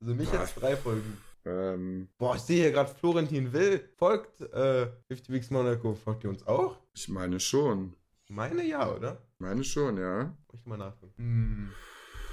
[0.00, 1.16] Also mich jetzt drei Folgen.
[1.44, 3.88] Ähm, Boah, ich sehe hier gerade Florentin Will.
[3.96, 5.94] Folgt äh, 50 Weeks Monaco.
[5.94, 6.78] Folgt ihr uns auch?
[6.92, 7.94] ich meine schon.
[8.24, 9.22] Ich meine ja, oder?
[9.38, 10.34] Meine schon, ja.
[10.50, 11.14] Muss ich mal nachgucken.
[11.16, 11.70] Hm.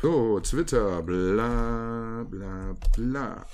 [0.02, 3.46] So, Twitter, bla bla bla.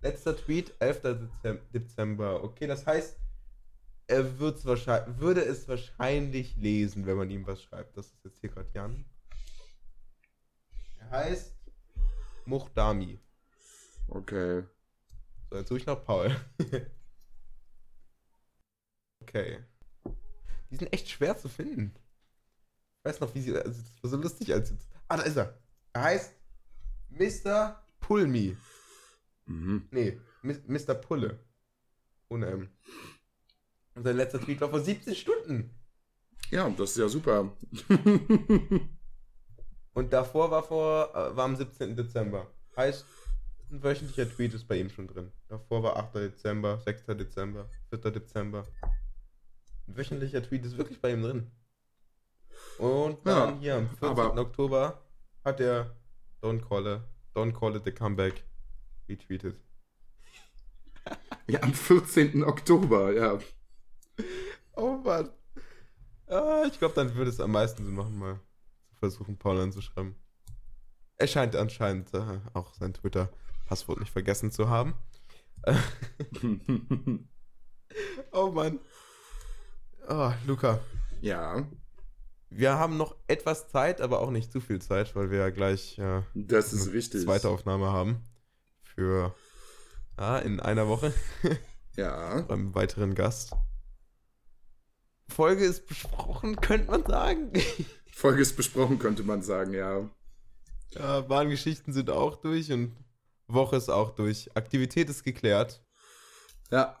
[0.00, 1.02] Letzter Tweet, 11.
[1.02, 2.42] Dezem- Dezember.
[2.44, 3.18] Okay, das heißt,
[4.06, 7.96] er wird's wahrscheinlich, würde es wahrscheinlich lesen, wenn man ihm was schreibt.
[7.96, 9.04] Das ist jetzt hier gerade Jan.
[10.98, 11.54] Er heißt
[12.46, 13.18] Muchdami.
[14.08, 14.64] Okay.
[15.50, 16.34] So, jetzt suche ich nach Paul.
[19.22, 19.64] okay.
[20.70, 21.94] Die sind echt schwer zu finden.
[22.98, 23.56] Ich weiß noch, wie sie.
[23.56, 24.88] Also, das war so lustig als jetzt.
[25.08, 25.58] Ah, da ist er.
[25.92, 26.32] Er heißt
[27.10, 27.82] Mr.
[28.00, 28.56] Pulmi.
[29.48, 29.88] Mhm.
[29.90, 30.94] Nee, Mr.
[30.94, 31.38] Pulle.
[32.28, 32.68] Ohne M.
[33.94, 35.70] Und sein letzter Tweet war vor 17 Stunden.
[36.50, 37.52] Ja, das ist ja super.
[39.94, 41.96] Und davor war vor, äh, war am 17.
[41.96, 42.46] Dezember.
[42.76, 43.04] Heißt,
[43.70, 45.32] ein wöchentlicher Tweet ist bei ihm schon drin.
[45.48, 46.14] Davor war 8.
[46.16, 47.06] Dezember, 6.
[47.06, 48.10] Dezember, 4.
[48.12, 48.66] Dezember.
[49.86, 51.50] Ein wöchentlicher Tweet ist wirklich bei ihm drin.
[52.78, 54.08] Und dann Ja, hier am 14.
[54.08, 55.02] aber- Oktober
[55.44, 55.96] hat er
[56.42, 57.00] Don't Call it,
[57.34, 58.44] Don't Call it the Comeback
[59.08, 59.56] retweetet.
[61.46, 62.44] ja, am 14.
[62.44, 63.38] Oktober, ja.
[64.76, 65.30] Oh Mann.
[66.26, 68.40] Ah, ich glaube, dann würde es am meisten Sinn machen, mal
[68.90, 70.14] zu versuchen, Paul anzuschreiben.
[71.16, 74.94] Er scheint anscheinend äh, auch sein Twitter-Passwort nicht vergessen zu haben.
[78.32, 78.78] Oh Mann.
[80.08, 80.78] Oh, Luca.
[81.20, 81.66] ja,
[82.50, 85.98] Wir haben noch etwas Zeit, aber auch nicht zu viel Zeit, weil wir ja gleich
[85.98, 87.22] äh, das ist eine wichtig.
[87.24, 88.22] zweite Aufnahme haben.
[88.98, 89.32] Für
[90.18, 91.14] ja, in einer Woche
[91.96, 93.52] Ja, beim weiteren Gast.
[95.28, 97.52] Folge ist besprochen, könnte man sagen.
[98.12, 100.10] Folge ist besprochen, könnte man sagen, ja.
[100.94, 102.96] Ja, Bahngeschichten sind auch durch und
[103.46, 104.50] Woche ist auch durch.
[104.56, 105.80] Aktivität ist geklärt.
[106.72, 106.98] Ja,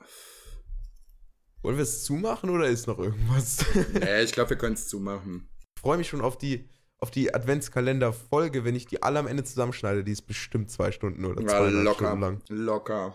[1.62, 3.58] Wollen wir es zumachen oder ist noch irgendwas?
[4.00, 5.50] äh, ich glaube, wir können es zumachen.
[5.74, 9.44] Ich freue mich schon auf die, auf die Adventskalender-Folge, wenn ich die alle am Ende
[9.44, 10.02] zusammenschneide.
[10.04, 12.42] Die ist bestimmt zwei Stunden oder Ja, zweieinhalb locker, Stunden lang.
[12.48, 13.14] locker.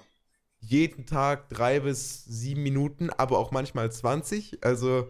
[0.59, 4.63] Jeden Tag drei bis sieben Minuten, aber auch manchmal 20.
[4.63, 5.09] Also,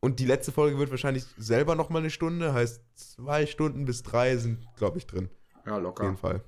[0.00, 2.52] und die letzte Folge wird wahrscheinlich selber nochmal eine Stunde.
[2.52, 5.30] Heißt, zwei Stunden bis drei sind, glaube ich, drin.
[5.66, 6.04] Ja, Auf locker.
[6.04, 6.42] jeden Fall.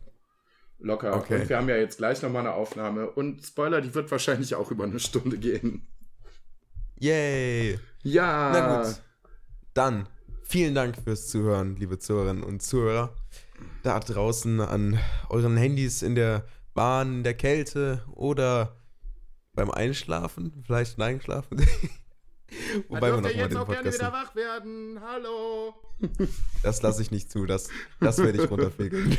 [0.81, 1.15] Locker.
[1.17, 1.43] Okay.
[1.43, 3.09] Und wir haben ja jetzt gleich nochmal eine Aufnahme.
[3.09, 5.87] Und Spoiler, die wird wahrscheinlich auch über eine Stunde gehen.
[6.99, 7.79] Yay!
[8.03, 8.51] Ja.
[8.53, 9.03] Na gut.
[9.75, 10.09] Dann
[10.53, 13.17] vielen Dank fürs Zuhören, liebe Zuhörerinnen und Zuhörer.
[13.83, 14.99] Da draußen an
[15.31, 16.45] euren Handys in der
[16.75, 18.77] Bahn, in der Kälte oder
[19.55, 21.59] beim Einschlafen, vielleicht ein Einschlafen.
[22.89, 24.03] Wobei man noch mal den Podcast.
[24.03, 25.01] wach werden.
[25.01, 25.73] Hallo.
[26.63, 29.11] Das lasse ich nicht zu, das, das werde ich runterfegeln.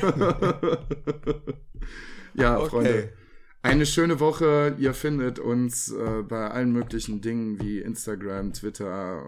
[2.36, 2.70] ja, Okay.
[2.70, 3.14] Freunde.
[3.64, 4.76] Eine schöne Woche.
[4.78, 9.26] Ihr findet uns äh, bei allen möglichen Dingen wie Instagram, Twitter,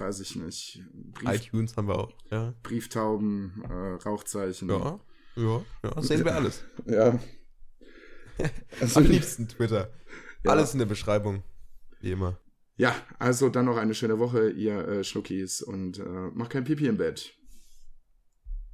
[0.00, 0.82] weiß ich nicht,
[1.12, 2.12] Brief, iTunes haben wir auch.
[2.30, 4.68] Ja, Brieftauben, äh, Rauchzeichen.
[4.68, 5.00] ja,
[5.36, 6.64] ja, ja sehen wir alles.
[6.86, 7.18] Ja.
[8.80, 9.90] Also, Am liebsten Twitter.
[10.44, 10.52] Ja.
[10.52, 11.42] Alles in der Beschreibung.
[12.00, 12.40] Wie immer.
[12.76, 16.86] ja, also dann noch eine schöne Woche, ihr äh, Schnuckis, und äh, macht kein Pipi
[16.86, 17.34] im Bett.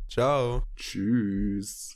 [0.09, 0.62] Ciao.
[0.77, 1.95] Tschüss.